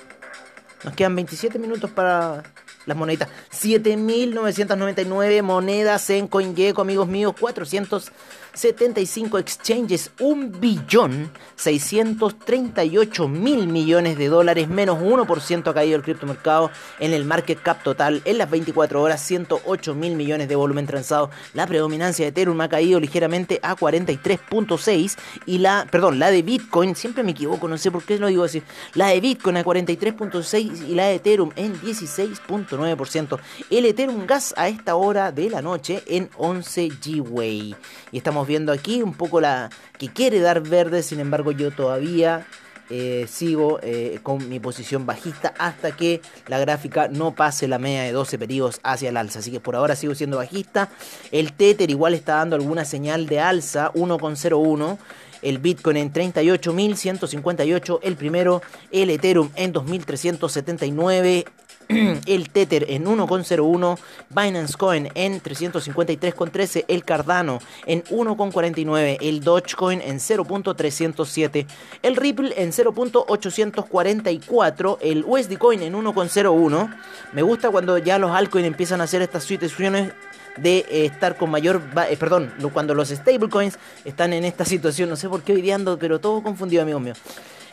Nos 0.83 0.93
quedan 0.95 1.15
27 1.15 1.59
minutos 1.59 1.91
para 1.91 2.43
las 2.87 2.97
moneditas. 2.97 3.29
7.999 3.51 5.43
monedas 5.43 6.09
en 6.09 6.27
CoinGecko, 6.27 6.81
amigos 6.81 7.07
míos. 7.07 7.35
400 7.39 8.11
75 8.57 9.37
exchanges, 9.37 10.09
1 10.19 10.57
billón 10.59 11.29
638 11.57 13.27
mil 13.27 13.67
millones 13.67 14.17
de 14.17 14.29
dólares, 14.29 14.67
menos 14.67 14.99
1% 14.99 15.67
ha 15.67 15.73
caído 15.75 15.95
el 15.95 16.01
criptomercado 16.01 16.71
en 16.99 17.13
el 17.13 17.23
market 17.23 17.61
cap 17.61 17.83
total 17.83 18.23
en 18.25 18.39
las 18.39 18.49
24 18.49 18.99
horas, 18.99 19.21
108 19.21 19.93
mil 19.93 20.15
millones 20.15 20.47
de 20.47 20.55
volumen 20.55 20.87
transado. 20.87 21.29
La 21.53 21.67
predominancia 21.67 22.25
de 22.25 22.29
Ethereum 22.29 22.59
ha 22.61 22.67
caído 22.67 22.99
ligeramente 22.99 23.59
a 23.61 23.75
43.6 23.75 25.17
y 25.45 25.59
la, 25.59 25.87
perdón, 25.91 26.17
la 26.17 26.31
de 26.31 26.41
Bitcoin, 26.41 26.95
siempre 26.95 27.23
me 27.23 27.31
equivoco, 27.31 27.67
no 27.67 27.77
sé 27.77 27.91
por 27.91 28.03
qué 28.03 28.17
lo 28.17 28.25
digo 28.25 28.43
así, 28.43 28.63
la 28.95 29.09
de 29.09 29.19
Bitcoin 29.19 29.57
a 29.57 29.63
43.6 29.63 30.87
y 30.87 30.95
la 30.95 31.05
de 31.05 31.15
Ethereum 31.15 31.51
en 31.55 31.79
16.9%. 31.79 33.39
El 33.69 33.85
Ethereum 33.85 34.25
Gas 34.25 34.55
a 34.57 34.67
esta 34.67 34.95
hora 34.95 35.31
de 35.31 35.51
la 35.51 35.61
noche 35.61 36.01
en 36.07 36.31
11 36.37 36.87
G-Way. 36.87 37.75
Y 38.11 38.17
estamos 38.17 38.46
viendo 38.47 38.71
aquí 38.71 39.03
un 39.03 39.13
poco 39.13 39.41
la 39.41 39.69
que 39.97 40.07
quiere 40.09 40.39
dar 40.39 40.61
verde, 40.61 41.03
sin 41.03 41.19
embargo 41.19 41.51
yo 41.51 41.71
todavía 41.71 42.47
eh, 42.89 43.25
sigo 43.29 43.79
eh, 43.83 44.19
con 44.23 44.47
mi 44.47 44.61
posición 44.61 45.05
bajista 45.05 45.53
hasta 45.57 45.91
que 45.91 46.21
la 46.47 46.57
gráfica 46.57 47.09
no 47.09 47.35
pase 47.35 47.67
la 47.67 47.79
media 47.79 48.03
de 48.03 48.13
12 48.13 48.39
periodos 48.39 48.79
hacia 48.81 49.09
el 49.09 49.17
alza. 49.17 49.39
Así 49.39 49.51
que 49.51 49.59
por 49.59 49.75
ahora 49.75 49.95
sigo 49.95 50.15
siendo 50.15 50.37
bajista. 50.37 50.89
El 51.31 51.51
Tether 51.51 51.89
igual 51.89 52.13
está 52.13 52.35
dando 52.35 52.55
alguna 52.55 52.85
señal 52.85 53.27
de 53.27 53.41
alza, 53.41 53.91
1,01. 53.93 54.97
El 55.41 55.59
Bitcoin 55.59 55.97
en 55.97 56.13
38.158, 56.13 57.99
el 58.01 58.15
primero, 58.15 58.61
el 58.91 59.09
Ethereum 59.11 59.51
en 59.55 59.71
2.379, 59.71 61.45
el 62.25 62.49
Tether 62.49 62.85
en 62.89 63.05
1,01, 63.05 63.97
Binance 64.29 64.77
Coin 64.77 65.07
en 65.15 65.41
353,13, 65.41 66.83
el 66.87 67.05
Cardano 67.05 67.59
en 67.85 68.03
1,49, 68.03 69.17
el 69.21 69.41
Dogecoin 69.43 70.01
en 70.01 70.17
0.307, 70.17 71.65
el 72.03 72.15
Ripple 72.15 72.53
en 72.57 72.71
0.844, 72.71 74.97
el 75.01 75.25
USD 75.25 75.57
Coin 75.57 75.81
en 75.81 75.93
1,01. 75.93 76.95
Me 77.33 77.41
gusta 77.41 77.69
cuando 77.69 77.97
ya 77.97 78.17
los 78.19 78.31
altcoins 78.31 78.67
empiezan 78.67 79.01
a 79.01 79.05
hacer 79.05 79.21
estas 79.21 79.43
situaciones 79.43 80.13
de 80.57 80.79
eh, 80.89 81.05
estar 81.05 81.37
con 81.37 81.51
mayor, 81.51 81.81
eh, 82.09 82.17
perdón, 82.17 82.51
cuando 82.73 82.93
los 82.93 83.07
stablecoins 83.09 83.77
están 84.05 84.33
en 84.33 84.43
esta 84.43 84.65
situación, 84.65 85.09
no 85.09 85.15
sé 85.15 85.29
por 85.29 85.43
qué 85.43 85.53
hoy 85.53 85.73
pero 85.99 86.19
todo 86.19 86.43
confundido, 86.43 86.81
amigos 86.81 87.01
míos. 87.01 87.21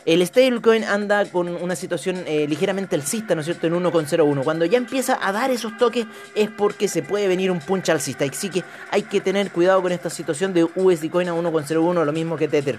El 0.05 0.23
stablecoin 0.23 0.83
anda 0.83 1.25
con 1.25 1.47
una 1.49 1.75
situación 1.75 2.25
eh, 2.27 2.45
ligeramente 2.47 2.95
alcista, 2.95 3.33
¿no 3.33 3.41
es 3.41 3.45
cierto?, 3.45 3.65
en 3.65 3.73
1,01. 3.73 4.43
Cuando 4.43 4.63
ya 4.65 4.77
empieza 4.77 5.17
a 5.19 5.31
dar 5.31 5.49
esos 5.49 5.75
toques 5.79 6.05
es 6.35 6.51
porque 6.51 6.87
se 6.87 7.01
puede 7.01 7.27
venir 7.27 7.49
un 7.49 7.59
punch 7.59 7.89
alcista. 7.89 8.23
Así 8.23 8.49
que 8.49 8.63
hay 8.91 9.01
que 9.01 9.19
tener 9.19 9.49
cuidado 9.49 9.81
con 9.81 9.91
esta 9.91 10.11
situación 10.11 10.53
de 10.53 10.63
USD 10.63 11.09
Coin 11.09 11.29
a 11.29 11.33
1,01, 11.33 12.05
lo 12.05 12.13
mismo 12.13 12.37
que 12.37 12.47
Tether. 12.47 12.77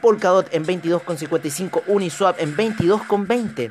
Polkadot 0.00 0.48
en 0.54 0.64
22,55, 0.64 1.82
Uniswap 1.88 2.40
en 2.40 2.56
22,20. 2.56 3.70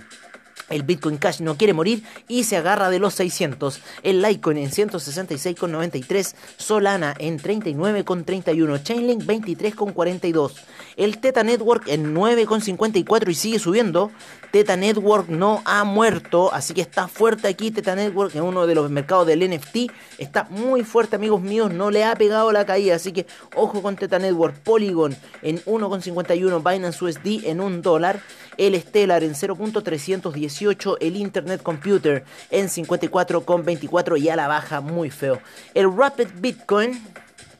El 0.71 0.83
Bitcoin 0.83 1.17
Cash 1.17 1.41
no 1.41 1.57
quiere 1.57 1.73
morir 1.73 2.03
y 2.27 2.45
se 2.45 2.57
agarra 2.57 2.89
de 2.89 2.99
los 2.99 3.13
600. 3.15 3.81
El 4.03 4.21
Litecoin 4.21 4.57
en 4.57 4.71
166,93. 4.71 6.35
Solana 6.57 7.13
en 7.19 7.39
39,31. 7.39 8.83
Chainlink 8.83 9.23
23,42. 9.23 10.53
El 10.97 11.19
Teta 11.19 11.43
Network 11.43 11.87
en 11.87 12.15
9,54 12.15 13.29
y 13.29 13.35
sigue 13.35 13.59
subiendo. 13.59 14.11
Teta 14.51 14.75
Network 14.75 15.29
no 15.29 15.61
ha 15.63 15.83
muerto, 15.85 16.53
así 16.53 16.73
que 16.73 16.81
está 16.81 17.07
fuerte 17.07 17.47
aquí. 17.47 17.71
Teta 17.71 17.95
Network 17.95 18.35
en 18.35 18.43
uno 18.43 18.67
de 18.67 18.75
los 18.75 18.89
mercados 18.89 19.27
del 19.27 19.49
NFT. 19.49 19.91
Está 20.17 20.45
muy 20.49 20.83
fuerte, 20.83 21.15
amigos 21.15 21.41
míos. 21.41 21.71
No 21.71 21.89
le 21.91 22.03
ha 22.03 22.15
pegado 22.15 22.51
la 22.51 22.65
caída, 22.65 22.95
así 22.95 23.11
que 23.11 23.25
ojo 23.55 23.81
con 23.81 23.95
Teta 23.95 24.19
Network. 24.19 24.55
Polygon 24.55 25.15
en 25.41 25.63
1,51. 25.63 26.71
Binance 26.71 27.03
USD 27.03 27.45
en 27.45 27.61
1 27.61 27.81
dólar. 27.81 28.21
El 28.57 28.79
Stellar 28.79 29.23
en 29.23 29.33
0.318. 29.33 30.60
El 30.99 31.15
Internet 31.17 31.63
Computer 31.63 32.23
en 32.49 32.67
54,24 32.67 34.19
y 34.19 34.29
a 34.29 34.35
la 34.35 34.47
baja 34.47 34.81
muy 34.81 35.09
feo. 35.09 35.39
El 35.73 35.95
Rapid 35.95 36.27
Bitcoin 36.35 37.01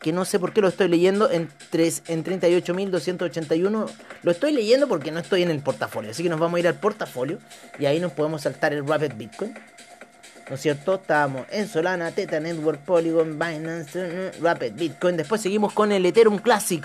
que 0.02 0.12
no 0.12 0.26
sé 0.26 0.40
por 0.40 0.52
qué 0.52 0.62
lo 0.62 0.68
estoy 0.68 0.88
leyendo 0.88 1.30
en, 1.30 1.48
en 1.72 2.24
38.281. 2.24 3.90
Lo 4.24 4.32
estoy 4.32 4.52
leyendo 4.52 4.88
porque 4.88 5.12
no 5.12 5.20
estoy 5.20 5.44
en 5.44 5.52
el 5.52 5.60
portafolio. 5.60 6.10
Así 6.10 6.24
que 6.24 6.30
nos 6.30 6.40
vamos 6.40 6.58
a 6.58 6.60
ir 6.60 6.68
al 6.68 6.80
portafolio 6.80 7.38
y 7.78 7.86
ahí 7.86 8.00
nos 8.00 8.12
podemos 8.12 8.42
saltar 8.42 8.74
el 8.74 8.88
Rapid 8.88 9.14
Bitcoin. 9.16 9.54
¿No 10.50 10.56
es 10.56 10.62
cierto? 10.62 10.96
Estamos 10.96 11.46
en 11.52 11.68
Solana, 11.68 12.12
Teta 12.12 12.40
Network, 12.40 12.80
Polygon, 12.82 13.38
Binance, 13.38 14.32
Rapid 14.42 14.74
Bitcoin. 14.74 15.18
Después 15.18 15.40
seguimos 15.40 15.72
con 15.72 15.92
el 15.92 16.06
Ethereum 16.06 16.40
Classic. 16.40 16.84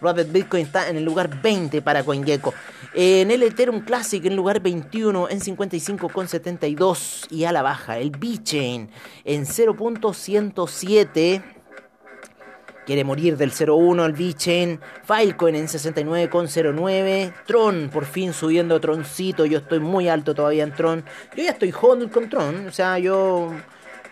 Rapid 0.00 0.26
Bitcoin 0.32 0.66
está 0.66 0.88
en 0.88 0.96
el 0.96 1.04
lugar 1.04 1.40
20 1.42 1.82
para 1.82 2.02
CoinGecko. 2.04 2.54
En 2.94 3.30
el 3.30 3.42
Ethereum 3.42 3.80
Classic 3.80 4.24
en 4.24 4.32
el 4.32 4.36
lugar 4.36 4.60
21 4.60 5.28
en 5.28 5.40
55,72 5.40 7.26
y 7.30 7.44
a 7.44 7.52
la 7.52 7.62
baja. 7.62 7.98
El 7.98 8.10
B-Chain 8.10 8.90
en 9.24 9.44
0.107 9.44 11.42
quiere 12.88 13.04
morir 13.04 13.36
del 13.36 13.52
01 13.52 14.02
al 14.02 14.12
V-Chain, 14.12 14.80
Filecoin 15.04 15.54
en 15.56 15.66
69,09, 15.66 17.34
Tron 17.44 17.90
por 17.92 18.06
fin 18.06 18.32
subiendo 18.32 18.80
Troncito, 18.80 19.44
yo 19.44 19.58
estoy 19.58 19.78
muy 19.78 20.08
alto 20.08 20.34
todavía 20.34 20.64
en 20.64 20.72
Tron, 20.72 21.04
yo 21.36 21.42
ya 21.42 21.50
estoy 21.50 21.70
hodl 21.70 22.08
con 22.10 22.30
Tron, 22.30 22.66
o 22.66 22.72
sea, 22.72 22.98
yo 22.98 23.52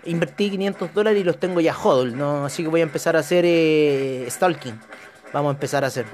invertí 0.04 0.50
500 0.50 0.92
dólares 0.92 1.22
y 1.22 1.24
los 1.24 1.40
tengo 1.40 1.58
ya 1.62 1.74
hodl, 1.74 2.20
así 2.44 2.64
que 2.64 2.68
voy 2.68 2.80
a 2.80 2.82
empezar 2.82 3.16
a 3.16 3.20
hacer 3.20 3.46
eh, 3.46 4.26
stalking, 4.28 4.78
vamos 5.32 5.50
a 5.50 5.54
empezar 5.54 5.84
a 5.84 5.86
hacer. 5.88 6.06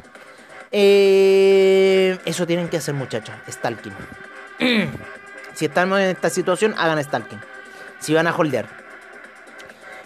Eh, 0.71 2.19
eso 2.25 2.47
tienen 2.47 2.69
que 2.69 2.78
hacer 2.78 2.95
muchachos, 2.95 3.35
stalking. 3.49 3.92
si 5.54 5.66
estamos 5.66 6.00
en 6.00 6.09
esta 6.09 6.31
situación, 6.31 6.75
hagan 6.78 7.02
stalking. 7.02 7.40
Si 7.99 8.14
van 8.14 8.26
a 8.26 8.35
holdear. 8.35 8.81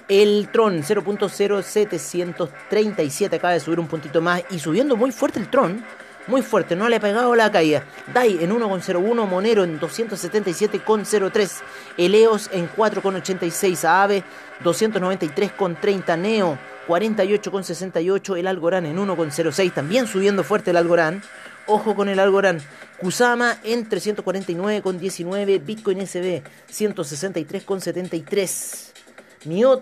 El 0.08 0.48
Tron 0.52 0.82
0.0737 0.82 3.34
acaba 3.34 3.54
de 3.54 3.60
subir 3.60 3.80
un 3.80 3.88
puntito 3.88 4.20
más 4.20 4.44
y 4.50 4.60
subiendo 4.60 4.96
muy 4.96 5.12
fuerte 5.12 5.40
el 5.40 5.48
Tron. 5.48 5.82
Muy 6.28 6.42
fuerte, 6.42 6.74
no 6.74 6.88
le 6.88 6.96
ha 6.96 7.00
pegado 7.00 7.36
la 7.36 7.52
caída. 7.52 7.84
DAI 8.12 8.42
en 8.42 8.50
1,01, 8.50 9.28
Monero 9.28 9.62
en 9.62 9.78
277,03, 9.78 11.62
Eleos 11.96 12.50
en 12.52 12.68
4,86, 12.68 13.84
Aave 13.84 14.24
293,30, 14.64 16.18
Neo 16.18 16.58
48,68, 16.86 18.38
el 18.38 18.46
Algorand 18.46 18.86
en 18.86 18.96
1,06, 18.96 19.74
también 19.74 20.06
subiendo 20.06 20.44
fuerte 20.44 20.70
el 20.70 20.76
Algorand. 20.76 21.24
Ojo 21.66 21.96
con 21.96 22.08
el 22.08 22.20
Algorand. 22.20 22.62
Kusama 22.98 23.58
en 23.64 23.88
349,19, 23.88 25.64
Bitcoin 25.64 26.06
SB 26.06 26.44
163,73 26.70 28.92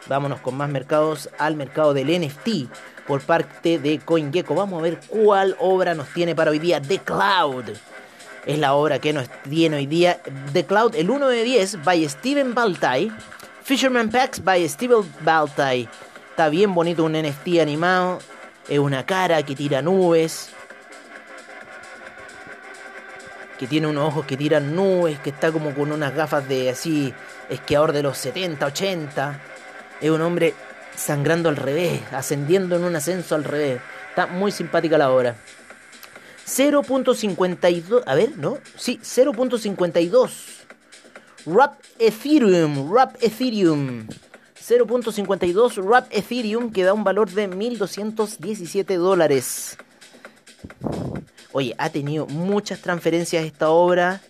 Vámonos 0.09 0.41
con 0.41 0.57
más 0.57 0.67
mercados 0.69 1.29
al 1.37 1.55
mercado 1.55 1.93
del 1.93 2.07
NFT 2.07 2.69
por 3.07 3.21
parte 3.21 3.79
de 3.79 3.99
CoinGecko. 3.99 4.55
Vamos 4.55 4.79
a 4.79 4.83
ver 4.83 4.99
cuál 5.07 5.55
obra 5.61 5.95
nos 5.95 6.09
tiene 6.09 6.35
para 6.35 6.51
hoy 6.51 6.59
día. 6.59 6.81
The 6.81 6.99
Cloud. 6.99 7.69
Es 8.45 8.59
la 8.59 8.73
obra 8.73 8.99
que 8.99 9.13
nos 9.13 9.29
tiene 9.49 9.77
hoy 9.77 9.85
día. 9.85 10.19
The 10.51 10.65
Cloud, 10.65 10.93
el 10.95 11.09
1 11.09 11.29
de 11.29 11.43
10, 11.43 11.85
by 11.85 12.09
Steven 12.09 12.53
Baltai. 12.53 13.13
Fisherman 13.63 14.09
Packs 14.09 14.43
by 14.43 14.67
Steve 14.67 14.95
Baltai. 15.21 15.87
Está 16.31 16.49
bien 16.49 16.73
bonito 16.73 17.05
un 17.05 17.13
NFT 17.13 17.61
animado. 17.61 18.19
Es 18.67 18.79
una 18.79 19.05
cara 19.05 19.41
que 19.41 19.55
tira 19.55 19.81
nubes. 19.81 20.49
Que 23.59 23.67
tiene 23.67 23.87
unos 23.87 24.07
ojos 24.07 24.25
que 24.25 24.37
tiran 24.37 24.75
nubes. 24.75 25.19
Que 25.19 25.29
está 25.29 25.51
como 25.51 25.75
con 25.75 25.91
unas 25.91 26.15
gafas 26.15 26.47
de 26.47 26.69
así. 26.69 27.13
Esquiador 27.49 27.91
de 27.91 28.01
los 28.01 28.17
70, 28.17 28.65
80. 28.65 29.41
Es 30.01 30.09
un 30.09 30.21
hombre 30.21 30.55
sangrando 30.95 31.49
al 31.49 31.57
revés. 31.57 32.01
Ascendiendo 32.11 32.77
en 32.77 32.85
un 32.85 32.95
ascenso 32.95 33.35
al 33.35 33.43
revés. 33.43 33.81
Está 34.09 34.25
muy 34.27 34.51
simpática 34.51 34.97
la 34.97 35.11
obra. 35.11 35.35
0.52. 36.47 38.03
A 38.05 38.15
ver, 38.15 38.37
¿no? 38.37 38.57
Sí, 38.75 38.99
0.52 39.03 40.59
Wrap 41.45 41.79
Ethereum, 41.99 42.91
Wrap 42.91 43.15
Ethereum. 43.21 44.07
0.52 44.55 45.83
Wrap 45.83 46.07
Ethereum 46.11 46.71
que 46.71 46.83
da 46.83 46.93
un 46.93 47.03
valor 47.03 47.29
de 47.31 47.49
1.217 47.49 48.97
dólares. 48.97 49.77
Oye, 51.51 51.75
ha 51.77 51.89
tenido 51.89 52.27
muchas 52.27 52.79
transferencias 52.79 53.45
esta 53.45 53.69
obra. 53.69 54.21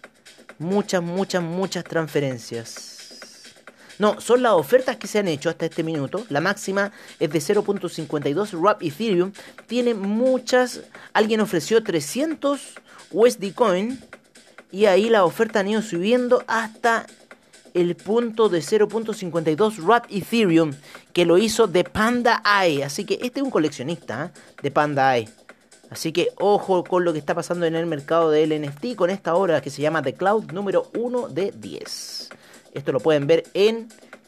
Muchas, 0.58 1.02
muchas, 1.02 1.42
muchas 1.42 1.84
transferencias. 1.84 2.98
No, 3.98 4.22
son 4.22 4.42
las 4.44 4.54
ofertas 4.54 4.96
que 4.96 5.08
se 5.08 5.20
han 5.20 5.28
hecho 5.28 5.50
hasta 5.50 5.66
este 5.66 5.84
minuto. 5.84 6.26
La 6.30 6.40
máxima 6.40 6.92
es 7.20 7.30
de 7.30 7.40
0.52 7.40 8.60
Wrap 8.60 8.82
Ethereum. 8.82 9.34
Tiene 9.68 9.94
muchas. 9.94 10.82
Alguien 11.14 11.42
ofreció 11.42 11.84
300 11.84 12.76
USD 13.12 13.54
Coin 13.54 14.00
y 14.72 14.86
ahí 14.86 15.10
la 15.10 15.26
oferta 15.26 15.60
han 15.62 15.68
ido 15.68 15.82
subiendo 15.82 16.44
hasta 16.48 17.08
el 17.74 17.96
punto 17.96 18.50
de 18.50 18.60
0.52 18.60 19.84
RAP 19.86 20.06
Ethereum 20.10 20.74
que 21.14 21.26
lo 21.26 21.38
hizo 21.38 21.68
de 21.68 21.84
Panda 21.84 22.42
Eye. 22.46 22.84
Así 22.84 23.06
que 23.06 23.16
este 23.22 23.40
es 23.40 23.44
un 23.44 23.52
coleccionista 23.52 24.26
¿eh? 24.26 24.40
de 24.62 24.72
Panda 24.72 25.16
Eye. 25.16 25.30
Así 25.90 26.12
que 26.12 26.30
ojo 26.38 26.84
con 26.84 27.04
lo 27.04 27.14
que 27.14 27.20
está 27.20 27.34
pasando 27.34 27.66
en 27.66 27.76
el 27.76 27.86
mercado 27.86 28.30
del 28.30 28.62
NFT 28.62 28.96
con 28.96 29.10
esta 29.10 29.36
obra 29.36 29.62
que 29.62 29.70
se 29.70 29.82
llama 29.82 30.02
The 30.04 30.14
Cloud 30.14 30.52
número 30.52 30.90
1 30.96 31.30
de 31.30 31.52
10. 31.52 32.30
Esto 32.74 32.92
lo 32.92 33.00
pueden 33.00 33.26
ver 33.26 33.44
en 33.54 33.88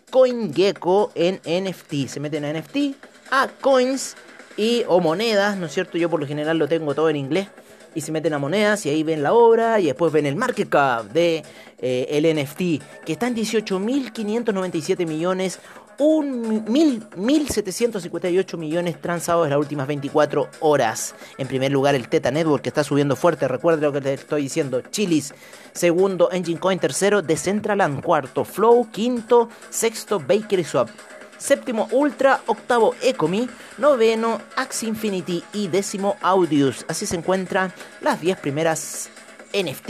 CoinGecko 0.10 1.12
en 1.14 1.36
NFT. 1.46 2.08
Se 2.08 2.20
meten 2.20 2.46
a 2.46 2.54
NFT, 2.54 2.96
a 3.30 3.48
coins 3.48 4.16
y 4.58 4.84
o 4.88 5.00
monedas, 5.00 5.58
¿no 5.58 5.68
es 5.68 5.74
cierto? 5.74 5.98
Yo 5.98 6.10
por 6.10 6.20
lo 6.20 6.28
general 6.28 6.58
lo 6.58 6.68
tengo 6.68 6.96
todo 6.96 7.10
en 7.10 7.16
inglés 7.16 7.48
y 7.94 8.02
se 8.02 8.12
meten 8.12 8.34
a 8.34 8.40
monedas 8.40 8.86
y 8.86 8.90
ahí 8.90 9.04
ven 9.04 9.22
la 9.22 9.34
obra 9.34 9.80
y 9.80 9.86
después 9.86 10.12
ven 10.12 10.26
el 10.26 10.36
market 10.36 10.70
cap 10.70 11.06
de 11.12 11.44
eh, 11.80 12.08
el 12.10 12.36
NFT 12.36 13.04
que 13.06 13.14
está 13.14 13.28
en 13.28 13.36
18.597 13.36 15.06
millones, 15.06 15.60
1.758 15.98 18.58
millones 18.58 19.02
transados 19.02 19.46
en 19.46 19.52
las 19.52 19.60
últimas 19.60 19.88
24 19.88 20.50
horas. 20.60 21.16
En 21.38 21.48
primer 21.48 21.72
lugar 21.72 21.96
el 21.96 22.10
Teta 22.10 22.32
Network 22.32 22.64
que 22.64 22.70
está 22.70 22.84
subiendo 22.84 23.16
fuerte, 23.16 23.48
recuerda 23.48 23.88
lo 23.88 23.94
que 23.94 24.02
te 24.02 24.14
estoy 24.14 24.44
diciendo, 24.44 24.82
Chilis, 24.82 25.34
segundo 25.74 26.30
Engine 26.32 26.60
Coin, 26.60 26.80
tercero 26.80 27.22
Decentraland, 27.22 28.04
cuarto 28.04 28.44
Flow, 28.46 28.90
quinto, 28.92 29.50
sexto 29.70 30.20
Bakery 30.20 30.64
Swap. 30.64 30.90
Séptimo 31.38 31.88
Ultra, 31.92 32.42
octavo 32.46 32.96
Ecomi, 33.02 33.50
noveno 33.80 34.40
Axie 34.56 34.88
Infinity. 34.88 35.44
Y 35.54 35.68
décimo 35.70 36.16
Audius. 36.22 36.86
Así 36.88 37.08
se 37.08 37.16
encuentran 37.16 37.74
las 38.00 38.22
10 38.22 38.38
primeras 38.38 39.10
NFT 39.54 39.90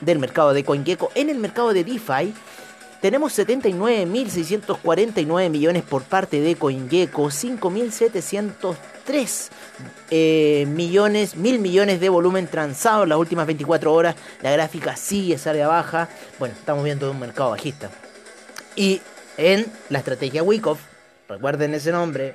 del 0.00 0.18
mercado 0.18 0.52
de 0.52 0.64
CoinGecko. 0.64 1.10
En 1.14 1.30
el 1.30 1.38
mercado 1.38 1.72
de 1.72 1.84
DeFi, 1.84 2.34
Tenemos 3.00 3.38
79.649 3.38 5.50
millones 5.50 5.82
por 5.82 6.02
parte 6.02 6.40
de 6.40 6.54
CoinGecko, 6.56 7.26
5.703 7.26 9.50
eh, 10.10 10.64
millones, 10.68 11.36
mil 11.36 11.58
millones 11.58 12.00
de 12.00 12.08
volumen 12.08 12.46
transado 12.46 13.02
en 13.02 13.10
las 13.10 13.18
últimas 13.18 13.46
24 13.46 13.92
horas. 13.92 14.16
La 14.42 14.50
gráfica 14.50 14.96
sigue, 14.96 15.36
sale 15.36 15.62
a 15.62 15.68
baja. 15.68 16.08
Bueno, 16.38 16.54
estamos 16.58 16.82
viendo 16.84 17.10
un 17.10 17.20
mercado 17.20 17.50
bajista. 17.50 17.90
Y 18.74 19.02
en 19.36 19.66
la 19.90 19.98
estrategia 19.98 20.42
Wyckoff, 20.42 20.80
recuerden 21.28 21.74
ese 21.74 21.92
nombre, 21.92 22.34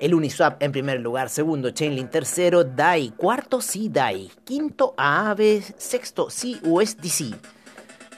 el 0.00 0.14
Uniswap 0.14 0.62
en 0.62 0.72
primer 0.72 1.00
lugar, 1.00 1.28
segundo 1.28 1.68
Chainlink, 1.70 2.10
tercero 2.10 2.64
DAI, 2.64 3.12
cuarto 3.16 3.58
CDAI, 3.60 4.30
quinto 4.44 4.94
AAVE, 4.96 5.62
sexto 5.76 6.26
CUSDC. 6.26 7.34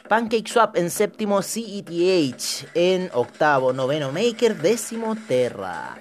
PancakeSwap 0.08 0.76
en 0.76 0.90
séptimo 0.90 1.40
CETH, 1.40 2.68
en 2.74 3.08
octavo 3.14 3.72
noveno 3.72 4.12
Maker, 4.12 4.54
décimo 4.58 5.16
Terra. 5.26 5.96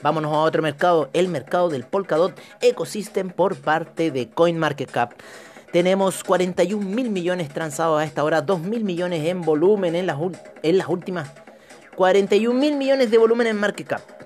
Vámonos 0.00 0.32
a 0.32 0.38
otro 0.38 0.62
mercado, 0.62 1.10
el 1.12 1.28
mercado 1.28 1.68
del 1.68 1.84
Polkadot 1.84 2.32
Ecosystem 2.62 3.28
por 3.28 3.56
parte 3.56 4.10
de 4.10 4.30
CoinMarketCap. 4.30 5.12
Tenemos 5.72 6.24
41 6.24 6.82
mil 6.82 7.10
millones 7.10 7.50
transados 7.50 8.00
a 8.00 8.04
esta 8.04 8.24
hora, 8.24 8.40
2 8.40 8.60
mil 8.60 8.82
millones 8.82 9.22
en 9.26 9.42
volumen 9.42 9.94
en 9.94 10.06
las, 10.06 10.16
en 10.62 10.78
las 10.78 10.88
últimas. 10.88 11.30
41 11.96 12.58
mil 12.58 12.76
millones 12.76 13.10
de 13.10 13.18
volumen 13.18 13.48
en 13.48 13.60
market 13.60 13.88
cap. 13.88 14.17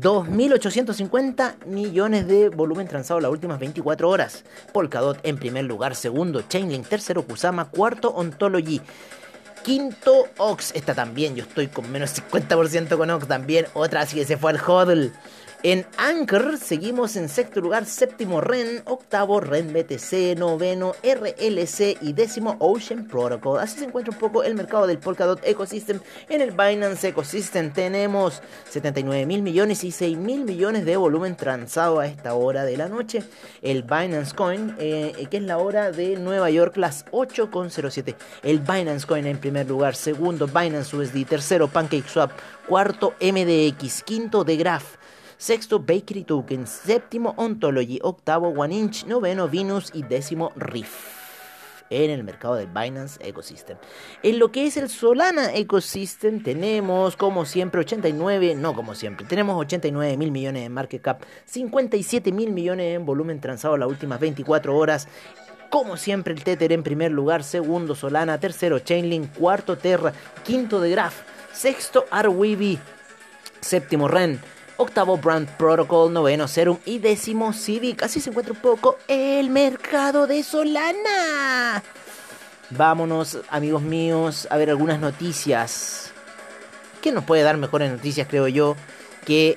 2.850 0.00 1.66
millones 1.66 2.26
de 2.26 2.48
volumen 2.48 2.88
transado 2.88 3.20
las 3.20 3.30
últimas 3.30 3.58
24 3.58 4.08
horas. 4.08 4.44
Polkadot 4.72 5.18
en 5.22 5.36
primer 5.36 5.64
lugar, 5.64 5.94
segundo 5.94 6.42
Chainlink, 6.42 6.86
tercero 6.86 7.22
Kusama, 7.22 7.70
cuarto 7.70 8.10
Ontology. 8.10 8.80
Quinto 9.62 10.26
Ox, 10.38 10.72
está 10.74 10.94
también, 10.94 11.36
yo 11.36 11.44
estoy 11.44 11.68
con 11.68 11.90
menos 11.90 12.12
50% 12.18 12.96
con 12.96 13.10
Ox 13.10 13.28
también, 13.28 13.66
otra 13.74 14.00
así 14.00 14.16
que 14.16 14.24
se 14.24 14.36
fue 14.36 14.50
al 14.50 14.60
hodl. 14.60 15.12
En 15.64 15.86
Anchor 15.96 16.58
seguimos 16.58 17.14
en 17.14 17.28
sexto 17.28 17.60
lugar, 17.60 17.86
séptimo 17.86 18.40
REN, 18.40 18.82
octavo 18.84 19.38
REN 19.38 19.72
BTC, 19.72 20.36
noveno 20.36 20.96
RLC 21.04 21.98
y 22.00 22.14
décimo 22.14 22.56
Ocean 22.58 23.06
Protocol. 23.06 23.60
Así 23.60 23.78
se 23.78 23.84
encuentra 23.84 24.12
un 24.12 24.18
poco 24.18 24.42
el 24.42 24.56
mercado 24.56 24.88
del 24.88 24.98
Polkadot 24.98 25.40
Ecosystem. 25.44 26.00
En 26.28 26.40
el 26.40 26.50
Binance 26.50 27.06
Ecosystem 27.06 27.72
tenemos 27.72 28.42
79 28.70 29.24
mil 29.24 29.42
millones 29.42 29.84
y 29.84 29.92
6 29.92 30.18
mil 30.18 30.44
millones 30.44 30.84
de 30.84 30.96
volumen 30.96 31.36
transado 31.36 32.00
a 32.00 32.08
esta 32.08 32.34
hora 32.34 32.64
de 32.64 32.76
la 32.76 32.88
noche. 32.88 33.22
El 33.62 33.84
Binance 33.84 34.34
Coin, 34.34 34.74
eh, 34.80 35.28
que 35.30 35.36
es 35.36 35.44
la 35.44 35.58
hora 35.58 35.92
de 35.92 36.16
Nueva 36.16 36.50
York, 36.50 36.76
las 36.76 37.06
8.07. 37.12 38.16
El 38.42 38.58
Binance 38.58 39.06
Coin 39.06 39.28
en 39.28 39.38
primer 39.38 39.68
lugar, 39.68 39.94
segundo 39.94 40.48
Binance 40.48 40.96
USD, 40.96 41.24
tercero 41.24 41.68
PancakeSwap, 41.68 42.32
cuarto 42.66 43.14
MDX, 43.20 44.02
quinto 44.02 44.44
The 44.44 44.56
Graph 44.56 45.01
sexto 45.42 45.80
Bakery 45.80 46.22
Token, 46.22 46.68
séptimo 46.68 47.34
Ontology, 47.36 47.98
octavo 48.02 48.50
One 48.50 48.76
Inch, 48.76 49.04
noveno 49.06 49.48
Venus. 49.48 49.90
Y 49.92 50.04
décimo 50.04 50.52
Riff. 50.54 51.20
En 51.90 52.10
el 52.10 52.22
mercado 52.22 52.54
del 52.54 52.68
Binance 52.68 53.18
Ecosystem. 53.26 53.76
En 54.22 54.38
lo 54.38 54.52
que 54.52 54.66
es 54.66 54.76
el 54.76 54.88
Solana 54.88 55.52
Ecosystem 55.52 56.42
tenemos 56.44 57.16
como 57.16 57.44
siempre 57.44 57.80
89, 57.80 58.54
no 58.54 58.72
como 58.72 58.94
siempre, 58.94 59.26
tenemos 59.26 59.60
89 59.60 60.16
mil 60.16 60.30
millones 60.30 60.64
en 60.64 60.72
market 60.72 61.02
cap, 61.02 61.22
57 61.44 62.30
mil 62.30 62.52
millones 62.52 62.94
en 62.94 63.04
volumen 63.04 63.40
transado 63.40 63.76
las 63.76 63.88
últimas 63.88 64.20
24 64.20 64.76
horas. 64.76 65.08
Como 65.70 65.96
siempre 65.96 66.34
el 66.34 66.44
Tether 66.44 66.72
en 66.72 66.84
primer 66.84 67.10
lugar, 67.10 67.42
segundo 67.42 67.96
Solana, 67.96 68.38
tercero 68.38 68.78
Chainlink, 68.78 69.32
cuarto 69.32 69.76
Terra, 69.76 70.12
quinto 70.44 70.80
de 70.80 70.90
Graph, 70.90 71.16
sexto 71.52 72.04
Arweeby, 72.10 72.78
séptimo 73.60 74.06
Ren, 74.08 74.40
octavo 74.82 75.16
Brand 75.16 75.48
Protocol, 75.48 76.12
noveno 76.12 76.48
Serum 76.48 76.78
y 76.84 76.98
décimo 76.98 77.52
Civic. 77.52 78.02
Así 78.02 78.20
se 78.20 78.30
encuentra 78.30 78.52
un 78.52 78.60
poco 78.60 78.98
el 79.08 79.48
mercado 79.50 80.26
de 80.26 80.42
Solana. 80.42 81.82
Vámonos, 82.70 83.38
amigos 83.48 83.82
míos, 83.82 84.48
a 84.50 84.56
ver 84.56 84.70
algunas 84.70 84.98
noticias. 84.98 86.10
¿Qué 87.00 87.12
nos 87.12 87.24
puede 87.24 87.42
dar 87.42 87.56
mejores 87.56 87.90
noticias, 87.90 88.26
creo 88.28 88.48
yo, 88.48 88.76
que 89.24 89.56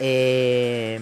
eh, 0.00 1.00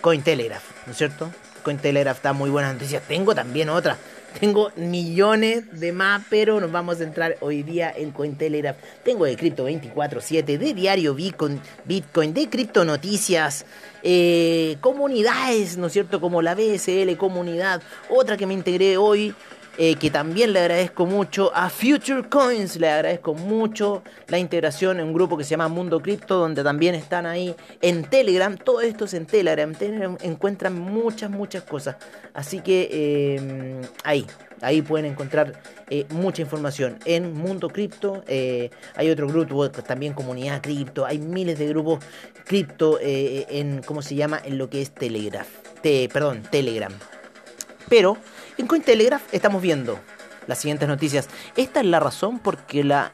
Cointelegraph, 0.00 0.64
¿no 0.86 0.92
es 0.92 0.98
cierto? 0.98 1.30
Cointelegraph 1.62 2.22
da 2.22 2.32
muy 2.32 2.50
buenas 2.50 2.72
noticias. 2.72 3.02
Tengo 3.06 3.34
también 3.34 3.68
otra 3.68 3.96
tengo 4.38 4.70
millones 4.76 5.80
de 5.80 5.92
más, 5.92 6.22
pero 6.30 6.60
nos 6.60 6.70
vamos 6.70 7.00
a 7.00 7.04
entrar 7.04 7.36
hoy 7.40 7.62
día 7.62 7.92
en 7.94 8.10
Cointelegraph. 8.12 8.76
Tengo 9.02 9.24
de 9.24 9.36
Crypto 9.36 9.68
24-7, 9.68 10.58
de 10.58 10.74
Diario 10.74 11.14
Bitcoin, 11.14 11.60
Bitcoin 11.84 12.32
de 12.32 12.48
Cripto 12.48 12.84
Noticias, 12.84 13.66
eh, 14.02 14.76
comunidades, 14.80 15.76
¿no 15.76 15.88
es 15.88 15.92
cierto? 15.92 16.20
Como 16.20 16.42
la 16.42 16.54
BSL 16.54 17.16
Comunidad, 17.16 17.82
otra 18.08 18.36
que 18.36 18.46
me 18.46 18.54
integré 18.54 18.96
hoy, 18.96 19.34
eh, 19.78 19.94
que 19.94 20.10
también 20.10 20.52
le 20.52 20.60
agradezco 20.60 21.06
mucho 21.06 21.52
a 21.54 21.70
Future 21.70 22.28
Coins, 22.28 22.76
le 22.76 22.90
agradezco 22.90 23.34
mucho 23.34 24.02
la 24.28 24.38
integración 24.38 25.00
en 25.00 25.06
un 25.06 25.14
grupo 25.14 25.38
que 25.38 25.44
se 25.44 25.50
llama 25.50 25.68
Mundo 25.68 26.02
Cripto, 26.02 26.36
donde 26.38 26.62
también 26.62 26.94
están 26.94 27.24
ahí 27.24 27.54
en 27.80 28.04
Telegram, 28.04 28.56
todo 28.56 28.80
esto 28.80 29.04
es 29.04 29.14
en 29.14 29.26
Telegram, 29.26 29.74
Telegram 29.74 30.16
encuentran 30.20 30.78
muchas, 30.78 31.30
muchas 31.30 31.62
cosas, 31.62 31.96
así 32.34 32.60
que 32.60 32.88
eh, 32.92 33.80
ahí, 34.04 34.26
ahí 34.60 34.82
pueden 34.82 35.06
encontrar 35.06 35.62
eh, 35.88 36.04
mucha 36.10 36.42
información 36.42 36.98
en 37.04 37.32
Mundo 37.32 37.68
Cripto. 37.68 38.22
hay 38.96 39.10
otro 39.10 39.28
grupo, 39.28 39.70
también 39.70 40.12
comunidad 40.12 40.60
cripto. 40.60 41.06
Hay 41.06 41.18
miles 41.18 41.58
de 41.58 41.66
grupos 41.68 42.04
cripto 42.44 42.98
en, 43.00 43.82
¿cómo 43.82 44.02
se 44.02 44.14
llama? 44.14 44.40
En 44.44 44.58
lo 44.58 44.68
que 44.68 44.82
es 44.82 44.90
Telegraph. 44.92 45.48
perdón, 45.82 46.42
Telegram. 46.50 46.92
Pero 47.88 48.16
en 48.60 48.66
Cointelegraph 48.66 49.22
estamos 49.32 49.62
viendo 49.62 49.98
las 50.46 50.58
siguientes 50.58 50.86
noticias. 50.86 51.28
Esta 51.56 51.80
es 51.80 51.86
la 51.86 51.98
razón 51.98 52.38
por, 52.38 52.58
la, 52.74 53.10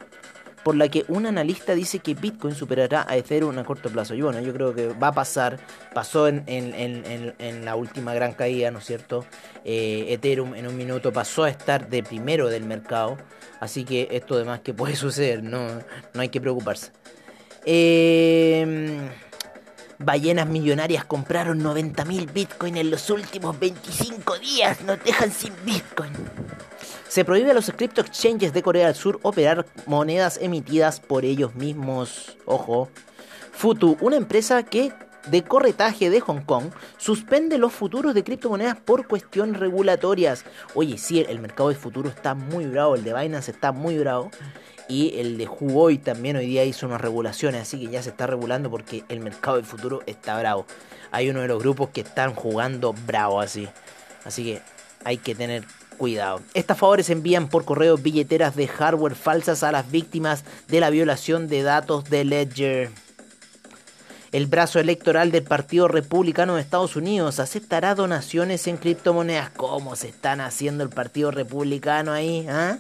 por 0.65 0.77
la 0.77 0.89
que 0.89 1.05
un 1.09 1.27
analista 1.27 1.75
dice 1.75 2.01
que 2.01 2.15
Bitcoin 2.15 2.55
superará 2.55 3.07
a 3.09 3.17
Ethereum 3.17 3.57
a 3.59 3.65
corto 3.65 3.89
plazo. 3.89 4.15
Y 4.15 4.23
bueno, 4.23 4.41
yo 4.41 4.53
creo 4.53 4.75
que 4.75 4.89
va 4.89 5.09
a 5.09 5.13
pasar. 5.13 5.59
Pasó 5.95 6.27
en, 6.29 7.65
la 7.65 7.77
última 7.77 8.13
gran 8.13 8.33
caída, 8.33 8.71
¿no 8.73 8.81
es 8.81 8.87
cierto? 8.87 9.25
Eh, 9.65 10.07
Ethereum 10.09 10.55
en 10.55 10.67
un 10.67 10.77
minuto 10.77 11.13
pasó 11.13 11.45
a 11.45 11.51
estar 11.51 11.89
de 11.89 12.03
primero 12.03 12.49
del 12.49 12.65
mercado. 12.65 13.17
Así 13.61 13.85
que 13.85 14.09
esto 14.11 14.37
demás 14.37 14.61
que 14.61 14.75
puede 14.75 14.97
suceder, 14.97 15.45
no, 15.45 15.69
no 16.13 16.21
hay 16.21 16.29
que 16.29 16.41
preocuparse. 16.41 16.91
Eh 17.65 19.11
Ballenas 19.99 20.49
millonarias 20.49 21.05
compraron 21.05 21.63
90.000 21.63 22.33
Bitcoin 22.33 22.77
en 22.77 22.91
los 22.91 23.09
últimos 23.11 23.59
25 23.59 24.39
días. 24.39 24.83
Nos 24.83 25.03
dejan 25.03 25.31
sin 25.31 25.53
Bitcoin. 25.65 26.13
Se 27.09 27.25
prohíbe 27.25 27.51
a 27.51 27.55
los 27.55 27.71
crypto 27.71 28.03
exchanges 28.03 28.53
de 28.53 28.63
Corea 28.63 28.87
del 28.87 28.95
Sur 28.95 29.19
operar 29.23 29.67
monedas 29.87 30.39
emitidas 30.41 31.01
por 31.01 31.25
ellos 31.25 31.55
mismos. 31.55 32.37
Ojo. 32.45 32.91
Futu, 33.53 33.97
una 34.01 34.17
empresa 34.17 34.63
que 34.65 34.93
de 35.27 35.43
corretaje 35.43 36.11
de 36.11 36.21
Hong 36.21 36.43
Kong 36.43 36.67
suspende 36.99 37.59
los 37.59 37.73
futuros 37.73 38.15
de 38.15 38.23
criptomonedas 38.23 38.77
por 38.77 39.07
cuestiones 39.07 39.59
regulatorias. 39.59 40.45
Oye, 40.75 40.99
sí, 40.99 41.25
el 41.27 41.41
mercado 41.41 41.71
de 41.71 41.75
futuro 41.75 42.09
está 42.09 42.35
muy 42.35 42.67
bravo, 42.67 42.95
el 42.95 43.05
de 43.05 43.15
Binance 43.15 43.51
está 43.51 43.73
muy 43.73 43.99
bravo. 43.99 44.31
Y 44.89 45.19
el 45.19 45.37
de 45.37 45.49
Huawei 45.49 45.99
también 45.99 46.37
hoy 46.37 46.47
día 46.47 46.65
hizo 46.65 46.87
unas 46.87 47.01
regulaciones, 47.01 47.63
así 47.63 47.81
que 47.81 47.91
ya 47.91 48.03
se 48.03 48.11
está 48.11 48.27
regulando 48.27 48.71
porque 48.71 49.05
el 49.09 49.21
mercado 49.21 49.57
del 49.57 49.67
futuro 49.67 50.03
está 50.07 50.39
bravo. 50.39 50.67
Hay 51.11 51.29
uno 51.29 51.41
de 51.41 51.49
los 51.49 51.59
grupos 51.59 51.91
que 51.91 52.03
están 52.03 52.35
jugando 52.35 52.93
bravo 52.93 53.41
así. 53.41 53.69
Así 54.25 54.45
que 54.45 54.63
hay 55.05 55.19
que 55.19 55.35
tener 55.35 55.65
cuidado. 55.97 56.41
Estafadores 56.55 57.11
envían 57.11 57.49
por 57.49 57.65
correo 57.65 57.97
billeteras 57.97 58.55
de 58.55 58.69
hardware 58.69 59.15
falsas 59.15 59.63
a 59.63 59.73
las 59.73 59.91
víctimas 59.91 60.45
de 60.69 60.81
la 60.81 60.91
violación 60.91 61.49
de 61.49 61.63
datos 61.63 62.05
de 62.05 62.25
Ledger. 62.25 62.91
El 64.33 64.47
brazo 64.47 64.81
electoral 64.81 65.31
del 65.31 65.45
Partido 65.45 65.89
Republicano 65.89 66.57
de 66.57 66.61
Estados 66.61 66.97
Unidos 66.97 67.41
aceptará 67.41 67.95
donaciones 67.95 68.67
en 68.67 68.77
criptomonedas. 68.77 69.51
¿Cómo 69.51 69.97
se 69.97 70.09
están 70.09 70.41
haciendo 70.41 70.85
el 70.85 70.91
Partido 70.91 71.31
Republicano 71.31 72.13
ahí? 72.13 72.47
¿Ah? 72.49 72.79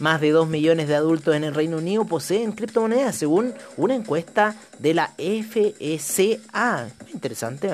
Más 0.00 0.18
de 0.22 0.30
2 0.30 0.48
millones 0.48 0.88
de 0.88 0.94
adultos 0.94 1.36
en 1.36 1.44
el 1.44 1.54
Reino 1.54 1.76
Unido 1.76 2.06
poseen 2.06 2.52
criptomonedas, 2.52 3.14
según 3.16 3.52
una 3.76 3.94
encuesta 3.94 4.56
de 4.78 4.94
la 4.94 5.12
FECA. 5.18 6.88
Interesante, 7.12 7.68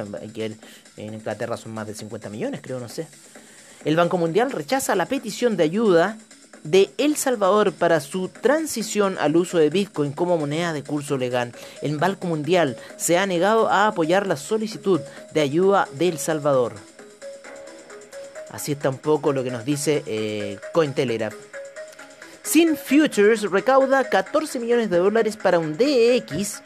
en 0.96 1.14
Inglaterra 1.14 1.56
son 1.56 1.72
más 1.72 1.86
de 1.86 1.94
50 1.94 2.28
millones, 2.28 2.60
creo, 2.62 2.80
no 2.80 2.88
sé. 2.88 3.06
El 3.84 3.94
Banco 3.94 4.18
Mundial 4.18 4.50
rechaza 4.50 4.96
la 4.96 5.06
petición 5.06 5.56
de 5.56 5.62
ayuda 5.62 6.18
de 6.64 6.90
El 6.98 7.14
Salvador 7.16 7.72
para 7.72 8.00
su 8.00 8.26
transición 8.28 9.18
al 9.20 9.36
uso 9.36 9.58
de 9.58 9.70
Bitcoin 9.70 10.10
como 10.10 10.36
moneda 10.36 10.72
de 10.72 10.82
curso 10.82 11.16
legal. 11.16 11.52
El 11.80 11.96
Banco 11.98 12.26
Mundial 12.26 12.76
se 12.96 13.18
ha 13.18 13.26
negado 13.26 13.68
a 13.68 13.86
apoyar 13.86 14.26
la 14.26 14.36
solicitud 14.36 15.00
de 15.32 15.42
ayuda 15.42 15.86
de 15.92 16.08
El 16.08 16.18
Salvador. 16.18 16.74
Así 18.50 18.72
está 18.72 18.88
un 18.88 18.98
poco 18.98 19.32
lo 19.32 19.44
que 19.44 19.52
nos 19.52 19.64
dice 19.64 20.02
eh. 20.06 20.58
Sin 22.56 22.74
Futures 22.74 23.42
recauda 23.42 24.02
14 24.08 24.58
millones 24.58 24.88
de 24.88 24.96
dólares 24.96 25.36
para 25.36 25.58
un 25.58 25.76
DX 25.76 26.62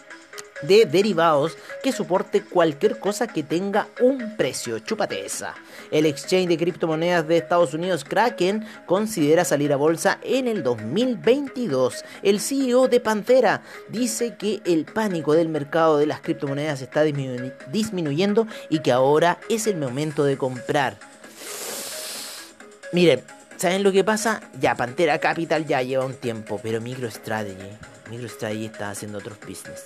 de 0.63 0.85
derivados 0.85 1.59
que 1.83 1.91
soporte 1.91 2.45
cualquier 2.45 3.01
cosa 3.01 3.27
que 3.27 3.43
tenga 3.43 3.89
un 4.01 4.37
precio. 4.37 4.79
Chúpate 4.79 5.27
esa. 5.27 5.57
El 5.91 6.07
exchange 6.07 6.47
de 6.47 6.59
criptomonedas 6.59 7.27
de 7.27 7.39
Estados 7.39 7.75
Unidos, 7.75 8.05
Kraken, 8.05 8.65
considera 8.87 9.45
salir 9.45 9.73
a 9.73 9.77
bolsa 9.77 10.21
en 10.23 10.47
el 10.47 10.63
2022. 10.63 12.05
El 12.23 12.39
CEO 12.39 12.87
de 12.87 13.01
Pantera 13.01 13.63
dice 13.89 14.37
que 14.37 14.61
el 14.65 14.85
pánico 14.85 15.33
del 15.33 15.49
mercado 15.49 15.99
de 15.99 16.07
las 16.07 16.21
criptomonedas 16.21 16.83
está 16.83 17.03
disminuyendo 17.03 18.47
y 18.69 18.79
que 18.79 18.93
ahora 18.93 19.41
es 19.49 19.67
el 19.67 19.77
momento 19.77 20.23
de 20.23 20.39
comprar. 20.39 21.01
Miren, 22.93 23.25
¿saben 23.61 23.83
lo 23.83 23.93
que 23.93 24.03
pasa? 24.03 24.41
Ya, 24.59 24.75
Pantera 24.75 25.19
Capital 25.19 25.67
ya 25.67 25.83
lleva 25.83 26.07
un 26.07 26.15
tiempo, 26.15 26.59
pero 26.63 26.81
MicroStrategy, 26.81 27.77
MicroStrategy 28.11 28.65
está 28.65 28.89
haciendo 28.89 29.19
otros 29.19 29.39
business. 29.41 29.85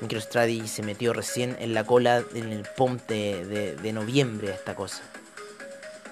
MicroStrategy 0.00 0.66
se 0.66 0.82
metió 0.82 1.12
recién 1.12 1.56
en 1.60 1.74
la 1.74 1.84
cola 1.84 2.24
en 2.34 2.50
el 2.50 2.62
pump 2.74 3.06
de, 3.06 3.92
noviembre 3.92 4.50
a 4.50 4.54
esta 4.54 4.74
cosa. 4.74 5.02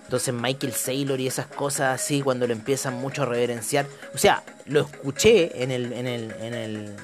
Entonces 0.02 0.34
Michael 0.34 0.74
Saylor 0.74 1.18
y 1.18 1.26
esas 1.26 1.46
cosas 1.46 2.02
así 2.02 2.20
cuando 2.20 2.46
lo 2.46 2.52
empiezan 2.52 2.92
mucho 2.92 3.22
a 3.22 3.26
reverenciar. 3.26 3.86
O 4.14 4.18
sea, 4.18 4.42
lo 4.66 4.82
escuché 4.82 5.62
en 5.62 5.70
el, 5.70 5.90
en 5.94 6.06
el, 6.06 6.32
en 6.32 6.52
el, 6.52 6.96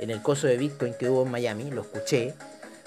en 0.00 0.10
el 0.10 0.20
coso 0.20 0.46
de 0.46 0.58
Bitcoin 0.58 0.92
que 0.92 1.08
hubo 1.08 1.24
en 1.24 1.30
Miami, 1.30 1.70
lo 1.70 1.80
escuché. 1.80 2.34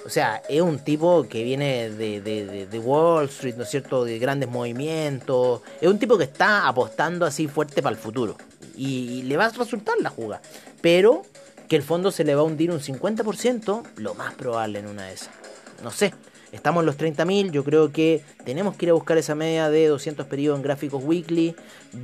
O 0.06 0.10
sea, 0.10 0.42
es 0.50 0.62
un 0.62 0.80
tipo 0.80 1.28
que 1.30 1.44
viene 1.44 1.90
de, 1.90 2.22
de, 2.22 2.66
de, 2.66 2.80
Wall 2.80 3.26
Street, 3.26 3.56
¿no 3.56 3.64
es 3.64 3.70
cierto? 3.70 4.04
De 4.04 4.18
grandes 4.20 4.50
movimientos. 4.50 5.62
Es 5.80 5.88
un 5.88 6.00
tipo 6.00 6.18
que 6.18 6.24
está 6.24 6.68
apostando 6.68 7.26
así 7.26 7.48
fuerte 7.48 7.82
para 7.82 7.96
el 7.96 8.02
futuro. 8.02 8.36
Y, 8.76 9.20
y 9.20 9.22
le 9.24 9.38
va 9.38 9.46
a 9.46 9.50
resultar 9.50 9.96
la 10.02 10.10
jugada. 10.10 10.42
Pero 10.82 11.24
que 11.68 11.76
el 11.76 11.84
fondo 11.84 12.12
se 12.12 12.24
le 12.24 12.36
va 12.36 12.42
a 12.42 12.44
hundir 12.44 12.72
un 12.72 12.80
50%, 12.80 13.84
lo 13.98 14.14
más 14.16 14.34
probable 14.34 14.80
en 14.80 14.88
una 14.88 15.06
de 15.06 15.14
esas. 15.14 15.30
No 15.84 15.92
sé, 15.92 16.14
estamos 16.52 16.82
en 16.82 16.86
los 16.86 16.98
30.000, 16.98 17.52
yo 17.52 17.64
creo 17.64 17.92
que 17.92 18.24
tenemos 18.44 18.76
que 18.76 18.86
ir 18.86 18.90
a 18.92 18.94
buscar 18.94 19.18
esa 19.18 19.36
media 19.36 19.70
de 19.70 19.88
200 19.88 20.26
periodos 20.28 20.60
en 20.60 20.64
gráficos 20.64 21.04
weekly. 21.04 21.56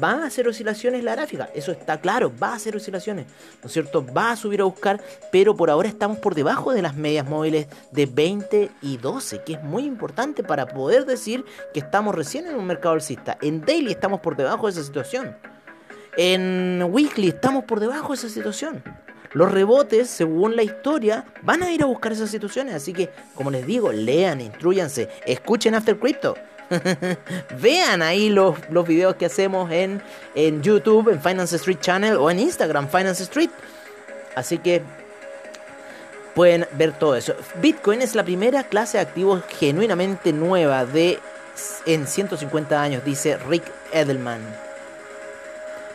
Va 0.01 0.23
a 0.23 0.25
hacer 0.25 0.47
oscilaciones 0.47 1.03
la 1.03 1.15
gráfica, 1.15 1.49
eso 1.53 1.71
está 1.71 1.99
claro, 1.99 2.31
va 2.41 2.49
a 2.49 2.55
hacer 2.55 2.75
oscilaciones, 2.75 3.25
¿no 3.61 3.67
es 3.67 3.73
cierto? 3.73 4.05
Va 4.05 4.31
a 4.31 4.35
subir 4.35 4.61
a 4.61 4.65
buscar, 4.65 5.01
pero 5.31 5.55
por 5.55 5.69
ahora 5.69 5.87
estamos 5.87 6.17
por 6.17 6.35
debajo 6.35 6.73
de 6.73 6.81
las 6.81 6.95
medias 6.95 7.27
móviles 7.27 7.67
de 7.91 8.05
20 8.05 8.71
y 8.81 8.97
12, 8.97 9.43
que 9.43 9.53
es 9.53 9.63
muy 9.63 9.83
importante 9.83 10.43
para 10.43 10.67
poder 10.67 11.05
decir 11.05 11.45
que 11.73 11.79
estamos 11.79 12.15
recién 12.15 12.47
en 12.47 12.55
un 12.55 12.65
mercado 12.65 12.95
alcista. 12.95 13.37
En 13.41 13.61
daily 13.61 13.91
estamos 13.91 14.19
por 14.21 14.35
debajo 14.35 14.67
de 14.67 14.73
esa 14.73 14.83
situación. 14.83 15.35
En 16.17 16.83
weekly 16.89 17.29
estamos 17.29 17.65
por 17.65 17.79
debajo 17.79 18.09
de 18.09 18.15
esa 18.15 18.29
situación 18.29 18.83
los 19.37 19.51
rebotes, 19.51 20.09
según 20.09 20.55
la 20.55 20.63
historia, 20.63 21.25
van 21.43 21.63
a 21.63 21.71
ir 21.71 21.83
a 21.83 21.85
buscar 21.85 22.11
esas 22.11 22.29
situaciones. 22.29 22.73
Así 22.73 22.91
que, 22.91 23.09
como 23.35 23.51
les 23.51 23.65
digo, 23.65 23.91
lean, 23.91 24.41
instruyanse, 24.41 25.09
escuchen 25.25 25.75
After 25.75 25.97
Crypto. 25.97 26.35
Vean 27.61 28.01
ahí 28.01 28.29
los, 28.29 28.57
los 28.69 28.87
videos 28.87 29.15
que 29.15 29.27
hacemos 29.27 29.71
en, 29.71 30.01
en 30.35 30.61
YouTube, 30.61 31.09
en 31.09 31.21
Finance 31.21 31.55
Street 31.55 31.79
Channel 31.79 32.15
o 32.17 32.29
en 32.29 32.39
Instagram, 32.39 32.89
Finance 32.89 33.23
Street. 33.23 33.51
Así 34.35 34.57
que 34.57 34.81
pueden 36.35 36.65
ver 36.73 36.97
todo 36.97 37.15
eso. 37.15 37.35
Bitcoin 37.61 38.01
es 38.01 38.15
la 38.15 38.23
primera 38.23 38.63
clase 38.63 38.97
de 38.97 39.03
activos 39.03 39.43
genuinamente 39.59 40.33
nueva 40.33 40.85
de 40.85 41.19
en 41.85 42.07
150 42.07 42.81
años, 42.81 43.03
dice 43.05 43.37
Rick 43.37 43.63
Edelman. 43.91 44.66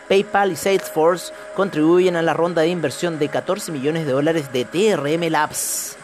PayPal 0.09 0.53
y 0.53 0.57
Salesforce 0.57 1.33
contribuyen 1.55 2.17
a 2.17 2.23
la 2.23 2.35
ronda 2.35 2.63
de 2.63 2.69
inversión 2.69 3.19
de 3.19 3.29
14 3.29 3.73
millones 3.73 4.07
de 4.07 4.13
dólares 4.13 4.53
de 4.53 4.65
TRM 4.65 5.31
Labs. 5.31 5.97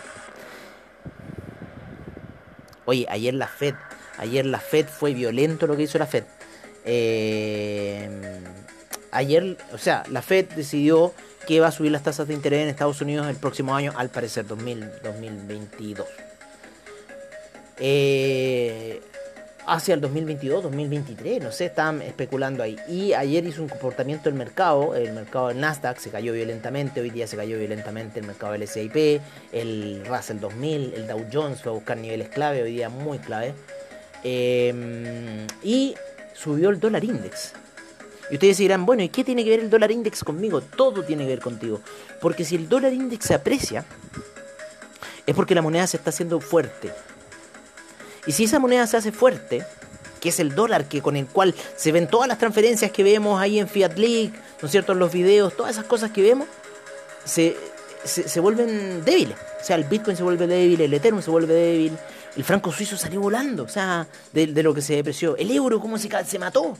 Oye, 2.85 3.07
ayer 3.11 3.35
la 3.35 3.49
Fed, 3.49 3.75
ayer 4.19 4.47
la 4.47 4.61
Fed 4.61 4.87
fue 4.87 5.13
violento 5.13 5.67
lo 5.67 5.77
que 5.77 5.83
hizo 5.83 5.99
la 5.99 6.07
Fed. 6.07 6.25
Eh, 6.85 8.09
ayer, 9.11 9.59
o 9.73 9.79
sea, 9.79 10.05
la 10.11 10.23
Fed 10.23 10.47
decidió 10.57 11.13
que 11.47 11.61
va 11.61 11.69
a 11.69 11.73
subir 11.73 11.93
las 11.93 12.03
tasas 12.03 12.29
de 12.29 12.35
interés 12.35 12.63
en 12.63 12.69
Estados 12.69 13.01
Unidos 13.01 13.27
el 13.27 13.37
próximo 13.37 13.75
año, 13.75 13.93
al 13.97 14.11
parecer 14.11 14.47
2022. 14.47 16.07
Eh, 17.79 19.01
hacia 19.69 19.95
el 19.95 20.01
2022, 20.01 20.63
2023, 20.63 21.43
no 21.43 21.53
sé, 21.53 21.67
están 21.67 22.01
especulando 22.01 22.63
ahí. 22.63 22.77
Y 22.89 23.13
ayer 23.13 23.45
hizo 23.45 23.63
un 23.63 23.69
comportamiento 23.69 24.29
el 24.29 24.35
mercado, 24.35 24.95
el 24.95 25.13
mercado 25.13 25.49
del 25.49 25.61
Nasdaq 25.61 25.99
se 25.99 26.11
cayó 26.11 26.33
violentamente, 26.33 27.01
hoy 27.01 27.11
día 27.11 27.27
se 27.27 27.37
cayó 27.37 27.59
violentamente 27.59 28.21
el 28.21 28.27
mercado 28.27 28.53
del 28.53 28.63
S&P, 28.63 29.21
el 29.53 30.03
Russell 30.07 30.39
2000, 30.41 30.95
el 30.95 31.07
Dow 31.07 31.25
Jones 31.31 31.61
fue 31.61 31.73
a 31.73 31.75
buscar 31.75 31.99
niveles 31.99 32.31
clave, 32.31 32.63
hoy 32.63 32.73
día 32.73 32.89
muy 32.89 33.19
clave. 33.19 33.55
Em, 34.25 35.47
y 35.63 35.95
subió 36.35 36.71
el 36.71 36.81
dólar 36.81 37.05
index. 37.05 37.53
Y 38.31 38.35
ustedes 38.35 38.57
dirán, 38.57 38.87
bueno, 38.87 39.03
¿y 39.03 39.11
qué 39.11 39.23
tiene 39.23 39.45
que 39.45 39.51
ver 39.51 39.61
el 39.61 39.71
dólar 39.71 39.91
index 39.91 40.25
conmigo? 40.25 40.63
Todo 40.63 41.03
tiene 41.03 41.25
que 41.25 41.31
ver 41.31 41.41
contigo. 41.41 41.81
Porque 42.21 42.45
si 42.45 42.57
el 42.57 42.69
dólar 42.69 42.93
index 42.93 43.27
se 43.27 43.35
aprecia, 43.35 43.85
es 45.27 45.35
porque 45.35 45.55
la 45.55 45.63
moneda 45.63 45.87
se 45.87 45.99
está 45.99 46.11
haciendo 46.11 46.41
fuerte. 46.41 46.91
Y 48.29 48.33
si 48.33 48.45
esa 48.45 48.59
moneda 48.59 48.87
se 48.87 48.99
hace 48.99 49.11
fuerte, 49.11 49.64
que 50.21 50.29
es 50.29 50.38
el 50.38 50.55
dólar 50.55 50.87
que 50.87 51.01
con 51.01 51.17
el 51.17 51.27
cual 51.27 51.55
se 51.77 51.93
ven 51.93 52.07
todas 52.07 52.29
las 52.29 52.37
transferencias 52.37 52.91
que 52.91 53.03
vemos 53.03 53.41
ahí 53.41 53.59
en 53.59 53.67
Fiat 53.67 53.97
League, 53.97 54.33
¿no 54.61 54.67
es 54.67 54.71
cierto? 54.71 54.93
En 54.93 54.99
los 54.99 55.11
videos, 55.11 55.57
todas 55.57 55.73
esas 55.73 55.87
cosas 55.87 56.11
que 56.11 56.21
vemos, 56.21 56.47
se, 57.25 57.57
se, 58.05 58.38
vuelven 58.38 59.03
débiles. 59.03 59.35
O 59.59 59.64
sea, 59.64 59.77
el 59.77 59.85
Bitcoin 59.85 60.14
se 60.14 60.23
vuelve 60.23 60.47
débil, 60.47 60.79
el 60.79 60.93
Ethereum 60.93 61.23
se 61.23 61.31
vuelve 61.31 61.55
débil, 61.55 61.99
el 62.37 62.45
franco 62.45 62.71
suizo 62.71 62.99
salió 62.99 63.23
volando, 63.23 63.62
o 63.64 63.69
sea, 63.69 64.07
de, 64.35 64.47
lo 64.62 64.75
que 64.75 64.83
se 64.83 64.95
depreció. 64.95 65.35
El 65.38 65.51
euro, 65.51 65.81
¿cómo 65.81 65.97
se, 65.97 66.11
se 66.27 66.38
mató? 66.38 66.77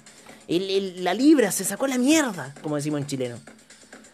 la 0.48 1.14
libra 1.14 1.50
se 1.50 1.64
sacó 1.64 1.87
la 1.87 1.96
mierda, 1.96 2.54
como 2.62 2.76
decimos 2.76 3.00
en 3.00 3.06
chileno. 3.06 3.37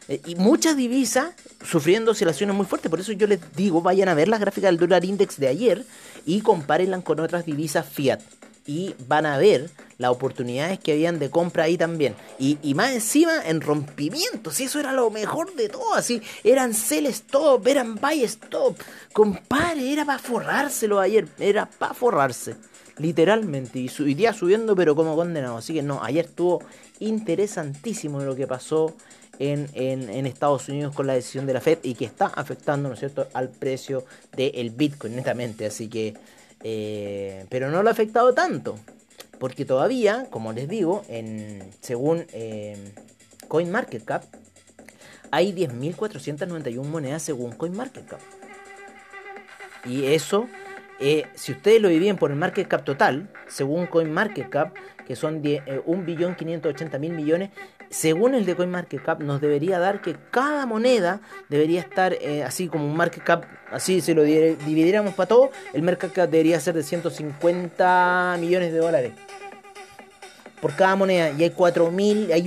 Eh, 0.07 0.21
y 0.27 0.35
muchas 0.35 0.77
divisas 0.77 1.31
sufriendo 1.65 2.13
oscilaciones 2.13 2.55
muy 2.55 2.67
fuertes. 2.67 2.91
Por 2.91 3.01
eso 3.01 3.13
yo 3.13 3.27
les 3.27 3.41
digo, 3.57 3.81
vayan 3.81 4.09
a 4.09 4.15
ver 4.15 4.29
las 4.29 4.39
gráficas 4.39 4.69
del 4.69 4.79
dólar 4.79 5.05
index 5.05 5.39
de 5.39 5.49
ayer 5.49 5.85
y 6.25 6.41
compárenlas 6.41 7.03
con 7.03 7.21
otras 7.21 7.47
divisas 7.47 7.87
fiat. 7.87 8.21
Y 8.67 8.95
van 9.07 9.27
a 9.27 9.37
ver 9.37 9.71
las 9.99 10.11
oportunidades 10.11 10.79
que 10.79 10.93
habían 10.93 11.19
de 11.19 11.31
compra 11.31 11.65
ahí 11.65 11.77
también. 11.77 12.15
Y, 12.39 12.75
más 12.75 12.93
encima 12.93 13.33
en 13.45 13.61
rompimiento. 13.61 14.51
Si 14.51 14.65
eso 14.65 14.81
era 14.81 14.93
lo 14.93 15.11
mejor 15.11 15.55
de 15.55 15.69
todo. 15.69 15.95
Así 15.95 16.23
eran 16.43 16.73
sell 16.73 17.07
stop, 17.07 17.67
eran 17.67 17.97
buy 17.97 18.25
stop. 18.25 18.77
Compare, 19.13 19.93
era 19.93 20.05
para 20.05 20.19
forrárselo 20.19 20.99
ayer. 20.99 21.29
Era 21.39 21.67
para 21.67 21.93
forrarse. 21.93 22.57
Literalmente. 22.97 23.79
Y 23.81 23.91
iría 24.07 24.33
subiendo, 24.33 24.75
pero 24.75 24.97
como 24.97 25.15
condenado. 25.15 25.59
Así 25.59 25.75
que 25.75 25.83
no, 25.83 26.03
ayer 26.03 26.25
estuvo 26.25 26.63
interesantísimo 27.01 28.21
lo 28.21 28.35
que 28.35 28.47
pasó 28.47 28.95
en, 29.39 30.27
Estados 30.27 30.69
Unidos 30.69 30.95
con 30.95 31.07
la 31.07 31.15
decisión 31.15 31.47
de 31.47 31.55
la 31.55 31.61
Fed 31.61 31.79
y 31.83 31.95
que 31.95 32.05
está 32.05 32.27
afectando, 32.27 32.89
¿no 32.89 32.95
es 32.95 33.01
cierto?, 33.01 33.29
al 33.33 33.49
precio 33.49 34.05
del 34.37 34.71
Bitcoin, 34.71 35.17
netamente. 35.17 35.67
Así 35.67 35.89
que, 35.89 36.15
eh, 36.63 37.47
pero 37.49 37.71
no 37.71 37.83
lo 37.83 37.89
ha 37.89 37.93
afectado 37.93 38.35
tanto, 38.35 38.79
porque 39.39 39.65
todavía, 39.65 40.27
como 40.31 40.53
les 40.53 40.69
digo, 40.69 41.05
en, 41.09 41.71
según 41.81 42.27
eh, 42.33 42.77
CoinMarketCap, 43.49 44.25
hay 45.31 45.53
10.491 45.53 46.85
monedas 46.85 47.23
según 47.23 47.53
CoinMarketCap. 47.53 48.21
Y 49.85 50.07
eso, 50.07 50.49
eh, 51.01 51.27
si 51.35 51.53
ustedes 51.53 51.81
lo 51.81 51.89
dividen 51.89 52.17
por 52.17 52.31
el 52.31 52.37
market 52.37 52.69
cap 52.69 52.85
total, 52.85 53.29
según 53.49 53.87
CoinMarketCap, 53.87 54.75
que 55.07 55.17
son 55.17 55.43
1.580.000 55.43 56.99
millones, 56.99 57.51
según 57.91 58.35
el 58.35 58.47
de 58.47 58.57
CoinMarketCap, 58.57 59.21
nos 59.21 59.41
debería 59.41 59.79
dar 59.79 60.01
que 60.01 60.17
cada 60.31 60.67
moneda 60.67 61.21
debería 61.49 61.81
estar 61.81 62.15
eh, 62.15 62.43
así 62.43 62.69
como 62.69 62.87
un 62.87 62.97
market 62.97 63.23
cap, 63.23 63.45
así 63.71 64.01
si 64.01 64.15
lo 64.15 64.23
dividiéramos 64.23 65.15
para 65.15 65.29
todo, 65.29 65.51
el 65.73 65.83
market 65.83 66.13
cap 66.13 66.31
debería 66.31 66.59
ser 66.61 66.75
de 66.75 66.83
150 66.83 68.37
millones 68.41 68.73
de 68.73 68.79
dólares 68.79 69.13
por 70.61 70.75
cada 70.75 70.97
moneda. 70.97 71.31
Y 71.39 71.43
hay 71.43 71.51
4.000, 71.51 72.33
hay 72.33 72.43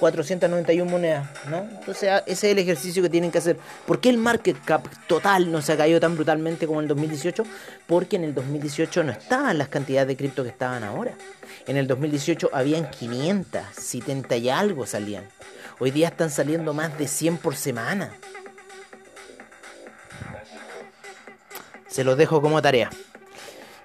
1.491 0.00 0.84
monedas, 0.84 1.28
¿no? 1.48 1.58
Entonces 1.58 2.22
ese 2.26 2.46
es 2.48 2.52
el 2.52 2.58
ejercicio 2.58 3.02
que 3.02 3.08
tienen 3.08 3.30
que 3.30 3.38
hacer. 3.38 3.56
¿Por 3.86 4.00
qué 4.00 4.08
el 4.08 4.18
market 4.18 4.56
cap 4.64 4.86
total 5.06 5.50
no 5.50 5.62
se 5.62 5.72
ha 5.72 5.76
caído 5.76 6.00
tan 6.00 6.14
brutalmente 6.14 6.66
como 6.66 6.80
en 6.80 6.84
el 6.84 6.88
2018? 6.88 7.42
Porque 7.86 8.16
en 8.16 8.24
el 8.24 8.34
2018 8.34 9.04
no 9.04 9.12
estaban 9.12 9.58
las 9.58 9.68
cantidades 9.68 10.08
de 10.08 10.16
cripto 10.16 10.42
que 10.42 10.50
estaban 10.50 10.84
ahora. 10.84 11.14
En 11.66 11.76
el 11.76 11.86
2018 11.86 12.50
habían 12.52 12.90
500, 12.90 13.62
70 13.72 14.36
y 14.36 14.50
algo 14.50 14.86
salían. 14.86 15.24
Hoy 15.80 15.90
día 15.90 16.08
están 16.08 16.30
saliendo 16.30 16.74
más 16.74 16.96
de 16.98 17.06
100 17.06 17.38
por 17.38 17.56
semana. 17.56 18.10
Se 21.88 22.04
los 22.04 22.16
dejo 22.16 22.40
como 22.40 22.60
tarea. 22.62 22.90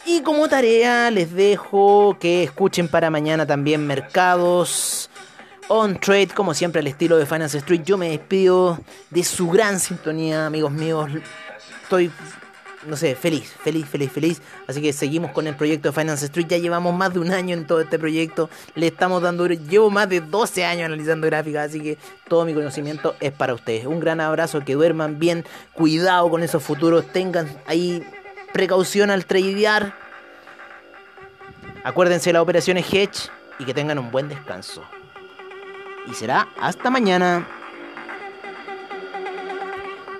Y 0.06 0.22
como 0.22 0.50
tarea 0.50 1.10
les 1.12 1.34
dejo 1.34 2.18
que 2.20 2.44
escuchen 2.44 2.90
para 2.90 3.10
mañana 3.10 3.46
también 3.46 3.88
mercados. 3.88 5.03
On 5.70 5.98
Trade, 5.98 6.30
como 6.36 6.54
siempre, 6.54 6.82
al 6.82 6.88
estilo 6.88 7.18
de 7.18 7.26
Finance 7.26 7.58
Street. 7.60 7.84
Yo 7.84 7.98
me 7.98 8.10
despido 8.10 8.80
de 9.10 9.24
su 9.24 9.50
gran 9.50 9.80
sintonía, 9.80 10.46
amigos 10.46 10.72
míos. 10.72 11.10
Estoy, 11.84 12.12
no 12.86 12.98
sé, 12.98 13.16
feliz, 13.16 13.54
feliz, 13.64 13.88
feliz, 13.88 14.12
feliz. 14.12 14.42
Así 14.68 14.82
que 14.82 14.92
seguimos 14.92 15.32
con 15.32 15.48
el 15.48 15.56
proyecto 15.56 15.90
de 15.90 15.94
Finance 15.94 16.26
Street. 16.26 16.48
Ya 16.50 16.58
llevamos 16.58 16.94
más 16.94 17.14
de 17.14 17.20
un 17.20 17.32
año 17.32 17.56
en 17.56 17.66
todo 17.66 17.80
este 17.80 17.98
proyecto. 17.98 18.50
Le 18.76 18.88
estamos 18.88 19.22
dando. 19.22 19.48
Llevo 19.48 19.90
más 19.90 20.10
de 20.10 20.20
12 20.20 20.66
años 20.66 20.86
analizando 20.86 21.28
gráficas. 21.28 21.70
Así 21.70 21.80
que 21.80 21.98
todo 22.28 22.44
mi 22.44 22.54
conocimiento 22.54 23.16
es 23.22 23.32
para 23.32 23.54
ustedes. 23.54 23.86
Un 23.86 24.02
gran 24.02 24.20
abrazo, 24.20 24.66
que 24.66 24.74
duerman 24.74 25.18
bien. 25.18 25.46
Cuidado 25.74 26.30
con 26.30 26.44
esos 26.44 26.62
futuros. 26.62 27.08
Tengan 27.08 27.48
ahí 27.66 28.06
precaución 28.52 29.12
al 29.12 29.26
tradear. 29.26 29.96
Acuérdense 31.86 32.30
de 32.30 32.34
las 32.34 32.42
operaciones 32.42 32.86
hedge 32.94 33.30
y 33.60 33.66
que 33.66 33.74
tengan 33.74 33.98
un 33.98 34.12
buen 34.12 34.28
descanso. 34.28 34.84
Y 36.10 36.14
será 36.14 36.50
hasta 36.60 36.90
mañana. 36.90 37.48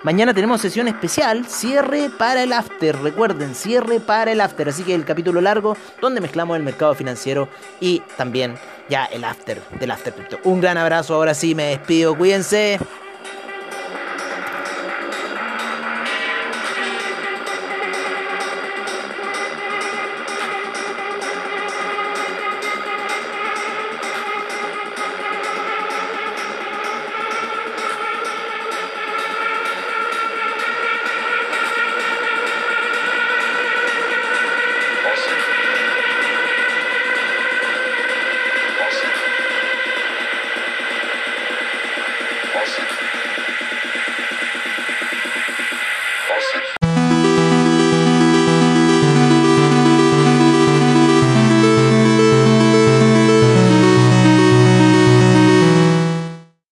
Mañana 0.02 0.34
tenemos 0.34 0.60
sesión 0.60 0.86
especial, 0.86 1.46
cierre 1.46 2.10
para 2.10 2.42
el 2.42 2.52
after. 2.52 3.00
Recuerden, 3.00 3.54
cierre 3.54 4.00
para 4.00 4.32
el 4.32 4.40
after. 4.42 4.68
Así 4.68 4.82
que 4.82 4.94
el 4.94 5.06
capítulo 5.06 5.40
largo 5.40 5.76
donde 6.00 6.20
mezclamos 6.20 6.58
el 6.58 6.62
mercado 6.62 6.94
financiero 6.94 7.48
y 7.80 8.00
también 8.18 8.56
ya 8.90 9.06
el 9.06 9.24
after 9.24 9.62
del 9.80 9.90
after 9.90 10.14
Un 10.44 10.60
gran 10.60 10.76
abrazo, 10.76 11.14
ahora 11.14 11.32
sí 11.32 11.54
me 11.54 11.68
despido, 11.68 12.16
cuídense. 12.16 12.78